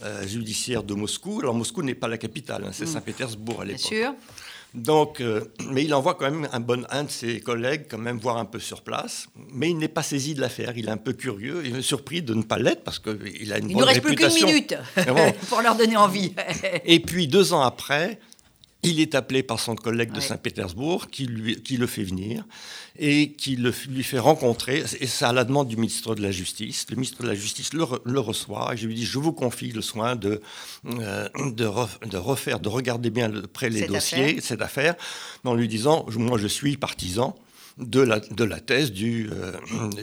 euh, 0.04 0.24
judiciaire 0.26 0.82
de 0.84 0.94
Moscou. 0.94 1.40
Alors, 1.40 1.54
Moscou 1.54 1.82
n'est 1.82 1.94
pas 1.96 2.06
la 2.08 2.16
capitale, 2.18 2.64
hein, 2.64 2.70
c'est 2.72 2.86
Saint-Pétersbourg 2.86 3.62
à 3.62 3.64
Mm. 3.64 3.68
Bien 3.68 3.76
l'époque. 3.76 3.88
sûr. 3.92 4.14
Donc, 4.74 5.20
euh, 5.20 5.44
mais 5.70 5.84
il 5.84 5.92
envoie 5.94 6.14
quand 6.14 6.30
même 6.30 6.48
un, 6.52 6.60
bon, 6.60 6.86
un 6.90 7.04
de 7.04 7.10
ses 7.10 7.40
collègues 7.40 7.86
quand 7.90 7.98
même 7.98 8.18
voir 8.18 8.36
un 8.36 8.44
peu 8.44 8.60
sur 8.60 8.82
place. 8.82 9.26
Mais 9.52 9.70
il 9.70 9.78
n'est 9.78 9.88
pas 9.88 10.02
saisi 10.02 10.34
de 10.34 10.40
l'affaire. 10.40 10.72
Il 10.76 10.86
est 10.86 10.90
un 10.92 10.96
peu 10.96 11.12
curieux. 11.12 11.62
Il 11.64 11.76
est 11.76 11.82
surpris 11.82 12.22
de 12.22 12.34
ne 12.34 12.42
pas 12.42 12.58
l'être 12.58 12.84
parce 12.84 12.98
qu'il 12.98 13.52
a 13.52 13.58
une 13.58 13.70
Il 13.70 13.74
bonne 13.74 13.82
ne 13.82 13.88
reste 13.88 14.02
plus 14.02 14.14
qu'une 14.14 14.26
réputation. 14.26 14.46
minute 14.46 14.74
bon. 15.08 15.32
pour 15.48 15.60
leur 15.62 15.74
donner 15.74 15.96
envie. 15.96 16.32
Et 16.84 17.00
puis 17.00 17.26
deux 17.26 17.52
ans 17.52 17.62
après, 17.62 18.20
il 18.82 18.98
est 19.00 19.14
appelé 19.14 19.42
par 19.42 19.60
son 19.60 19.74
collègue 19.76 20.10
de 20.10 20.16
Ouais. 20.16 20.20
Saint-Pétersbourg 20.22 21.08
qui, 21.10 21.26
lui- 21.26 21.62
qui 21.62 21.76
le 21.76 21.86
fait 21.86 22.02
venir 22.02 22.44
et 22.98 23.32
qui 23.32 23.56
le- 23.56 23.74
lui 23.90 24.02
fait 24.02 24.18
rencontrer, 24.18 24.82
et 25.00 25.06
c'est 25.06 25.24
à 25.26 25.32
la 25.32 25.44
demande 25.44 25.68
du 25.68 25.76
ministre 25.76 26.14
de 26.14 26.22
la 26.22 26.30
Justice. 26.30 26.86
Le 26.88 26.96
ministre 26.96 27.22
de 27.22 27.28
la 27.28 27.34
Justice 27.34 27.72
le, 27.74 27.82
re- 27.84 28.00
le 28.04 28.20
reçoit 28.20 28.70
et 28.72 28.76
je 28.78 28.86
lui 28.86 28.94
dis, 28.94 29.04
je 29.04 29.18
vous 29.18 29.32
confie 29.32 29.70
le 29.72 29.82
soin 29.82 30.16
de, 30.16 30.40
euh, 30.86 31.28
de, 31.52 31.66
ref- 31.66 31.98
de 32.08 32.16
refaire, 32.16 32.58
de 32.60 32.68
regarder 32.70 33.10
bien 33.10 33.28
de 33.28 33.40
près 33.42 33.68
les 33.68 33.80
Cette 33.80 33.88
dossiers, 33.90 34.24
affaire. 34.24 34.42
cette 34.42 34.62
affaire, 34.62 34.94
en 35.44 35.54
lui 35.54 35.68
disant, 35.68 36.06
moi 36.16 36.38
je 36.38 36.46
suis 36.46 36.76
partisan 36.78 37.36
de 37.78 38.00
la, 38.00 38.20
de 38.20 38.44
la 38.44 38.60
thèse 38.60 38.92
du, 38.92 39.30
euh, 39.32 39.52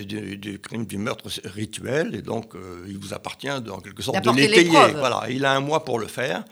du, 0.04 0.38
du 0.38 0.60
crime 0.60 0.86
du 0.86 0.97
meurtre 0.97 1.30
rituel, 1.45 2.15
et 2.15 2.21
donc 2.21 2.56
euh, 2.56 2.86
il 2.88 2.97
vous 2.97 3.13
appartient 3.13 3.47
de- 3.62 3.71
en 3.71 3.80
quelque 3.80 4.02
sorte 4.04 4.23
de 4.23 4.32
l'étayer. 4.32 4.69
Voilà, 4.97 5.25
il 5.30 5.45
a 5.45 5.52
un 5.54 5.60
mois 5.62 5.84
pour 5.84 5.97
le 5.99 6.08
faire. 6.08 6.43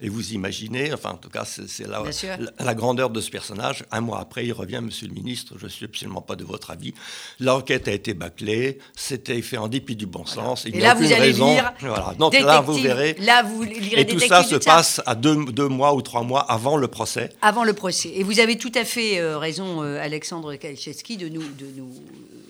Et 0.00 0.08
vous 0.08 0.32
imaginez, 0.32 0.92
enfin 0.92 1.10
en 1.10 1.16
tout 1.16 1.30
cas 1.30 1.44
c'est 1.44 1.86
la, 1.86 2.02
la, 2.02 2.64
la 2.64 2.74
grandeur 2.74 3.10
de 3.10 3.20
ce 3.20 3.30
personnage. 3.30 3.84
Un 3.92 4.00
mois 4.00 4.20
après, 4.20 4.44
il 4.44 4.52
revient, 4.52 4.80
Monsieur 4.82 5.06
le 5.06 5.14
Ministre, 5.14 5.54
je 5.56 5.66
suis 5.68 5.84
absolument 5.86 6.20
pas 6.20 6.34
de 6.36 6.44
votre 6.44 6.70
avis. 6.70 6.94
L'enquête 7.40 7.86
a 7.88 7.92
été 7.92 8.12
bâclée, 8.14 8.78
c'était 8.96 9.40
fait 9.42 9.56
en 9.56 9.68
dépit 9.68 9.94
du 9.96 10.06
bon 10.06 10.26
sens. 10.26 10.64
Il 10.66 10.74
Et 10.74 10.78
n'y 10.78 10.84
a 10.84 10.88
là, 10.88 10.94
vous 10.94 11.04
allez 11.04 11.14
raison. 11.16 11.52
lire 11.52 11.72
Voilà. 11.80 12.14
Donc 12.18 12.34
là, 12.38 12.60
vous 12.60 12.74
Détective- 12.74 12.86
verrez. 12.96 13.16
Là, 13.20 13.42
vous 13.42 13.62
lirez 13.62 14.00
Et 14.00 14.06
tout 14.06 14.14
Détective 14.16 14.28
ça 14.28 14.42
se 14.44 14.56
passe 14.56 15.00
à 15.06 15.14
deux, 15.14 15.44
deux 15.52 15.68
mois 15.68 15.94
ou 15.94 16.02
trois 16.02 16.22
mois 16.22 16.40
avant 16.40 16.76
le 16.76 16.88
procès. 16.88 17.30
Avant 17.40 17.64
le 17.64 17.72
procès. 17.72 18.10
Et 18.14 18.22
vous 18.24 18.40
avez 18.40 18.58
tout 18.58 18.72
à 18.74 18.84
fait 18.84 19.20
euh, 19.20 19.38
raison, 19.38 19.82
euh, 19.82 20.00
Alexandre 20.02 20.54
Kalczewski, 20.56 21.16
de 21.16 21.28
nous, 21.28 21.42
de 21.42 21.66
nous, 21.76 21.92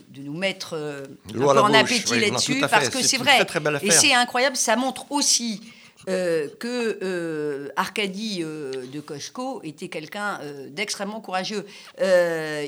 de 0.08 0.22
nous 0.22 0.36
mettre 0.36 0.70
euh, 0.74 1.02
un 1.28 1.32
peu 1.32 1.46
en 1.48 1.68
bouche, 1.68 1.76
appétit 1.76 2.12
oui, 2.12 2.20
là-dessus, 2.20 2.60
parce 2.70 2.88
que 2.88 3.02
C'est 3.02 3.18
vrai. 3.18 3.34
très, 3.36 3.44
très 3.44 3.60
belle 3.60 3.78
Et 3.82 3.90
c'est 3.90 4.14
incroyable, 4.14 4.56
ça 4.56 4.76
montre 4.76 5.10
aussi 5.10 5.60
euh, 6.08 6.48
que 6.58 6.98
euh, 7.02 7.68
Arkady 7.76 8.42
euh, 8.42 8.72
de 8.92 9.00
Koshko 9.00 9.60
était 9.64 9.88
quelqu'un 9.88 10.38
euh, 10.42 10.68
d'extrêmement 10.68 11.20
courageux. 11.20 11.64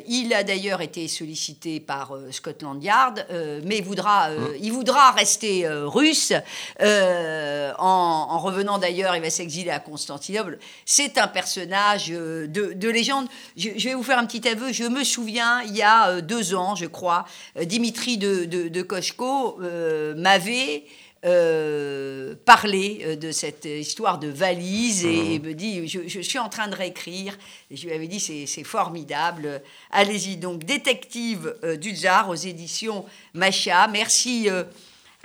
Il 0.08 0.32
a 0.34 0.42
d'ailleurs 0.42 0.80
été 0.80 1.08
sollicité 1.08 1.80
par 1.80 2.12
Scotland 2.30 2.82
Yard, 2.82 3.26
mais 3.64 3.80
voudra, 3.80 4.30
Mmh. 4.30 4.56
il 4.60 4.72
voudra 4.72 5.10
rester 5.12 5.68
russe. 5.68 6.32
En, 6.80 8.26
en 8.30 8.38
revenant 8.38 8.78
d'ailleurs, 8.78 9.14
il 9.16 9.22
va 9.22 9.30
s'exiler 9.30 9.70
à 9.70 9.78
Constantinople. 9.80 10.58
C'est 10.84 11.18
un 11.18 11.28
personnage 11.28 12.08
de, 12.08 12.46
de 12.72 12.88
légende. 12.88 13.26
Je, 13.56 13.70
je 13.76 13.88
vais 13.88 13.94
vous 13.94 14.02
faire 14.02 14.18
un 14.18 14.26
petit 14.26 14.46
aveu. 14.48 14.72
Je 14.72 14.84
me 14.84 15.04
souviens, 15.04 15.62
il 15.62 15.76
y 15.76 15.82
a 15.82 16.20
deux 16.20 16.54
ans, 16.54 16.74
je 16.74 16.86
crois, 16.86 17.24
Dimitri 17.60 18.18
de, 18.18 18.44
de, 18.44 18.68
de 18.68 18.82
Koshko 18.82 19.58
euh, 19.62 20.14
m'avait 20.16 20.84
euh, 21.26 22.34
parlé 22.44 23.00
euh, 23.02 23.16
de 23.16 23.32
cette 23.32 23.64
histoire 23.64 24.18
de 24.18 24.28
valise 24.28 25.04
et, 25.04 25.34
et 25.34 25.38
me 25.40 25.54
dit 25.54 25.88
je, 25.88 26.06
je 26.06 26.20
suis 26.20 26.38
en 26.38 26.48
train 26.48 26.68
de 26.68 26.74
réécrire. 26.76 27.36
Et 27.70 27.76
je 27.76 27.86
lui 27.86 27.92
avais 27.92 28.06
dit 28.06 28.20
c'est 28.20 28.46
c'est 28.46 28.64
formidable. 28.64 29.60
Allez-y. 29.90 30.36
Donc, 30.36 30.64
Détective 30.64 31.56
euh, 31.64 31.76
du 31.76 31.96
Tsar 31.96 32.28
aux 32.28 32.34
éditions 32.34 33.04
Macha. 33.34 33.88
Merci 33.88 34.48
euh, 34.48 34.64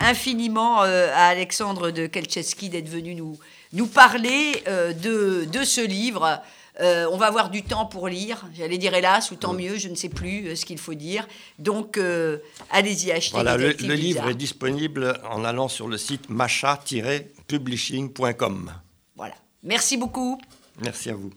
infiniment 0.00 0.80
à 0.80 1.26
Alexandre 1.26 1.92
de 1.92 2.08
Kelcheski 2.08 2.68
d'être 2.68 2.88
venu 2.88 3.14
nous, 3.14 3.38
nous 3.72 3.86
parler 3.86 4.64
de, 4.66 5.44
de 5.44 5.64
ce 5.64 5.80
livre. 5.80 6.42
Euh, 6.80 7.06
on 7.12 7.18
va 7.18 7.26
avoir 7.26 7.50
du 7.50 7.62
temps 7.62 7.84
pour 7.86 8.08
lire. 8.08 8.46
J'allais 8.54 8.78
dire 8.78 8.94
hélas 8.94 9.30
ou 9.30 9.36
tant 9.36 9.52
mieux, 9.52 9.76
je 9.76 9.88
ne 9.88 9.94
sais 9.94 10.08
plus 10.08 10.48
euh, 10.48 10.56
ce 10.56 10.64
qu'il 10.64 10.78
faut 10.78 10.94
dire. 10.94 11.28
Donc, 11.58 11.98
euh, 11.98 12.38
allez-y, 12.70 13.12
achetez 13.12 13.34
Voilà, 13.34 13.58
le, 13.58 13.76
le 13.78 13.94
livre 13.94 14.26
est 14.28 14.34
disponible 14.34 15.20
en 15.30 15.44
allant 15.44 15.68
sur 15.68 15.86
le 15.86 15.98
site 15.98 16.30
macha-publishing.com. 16.30 18.72
Voilà. 19.16 19.34
Merci 19.62 19.98
beaucoup. 19.98 20.40
Merci 20.80 21.10
à 21.10 21.14
vous. 21.14 21.32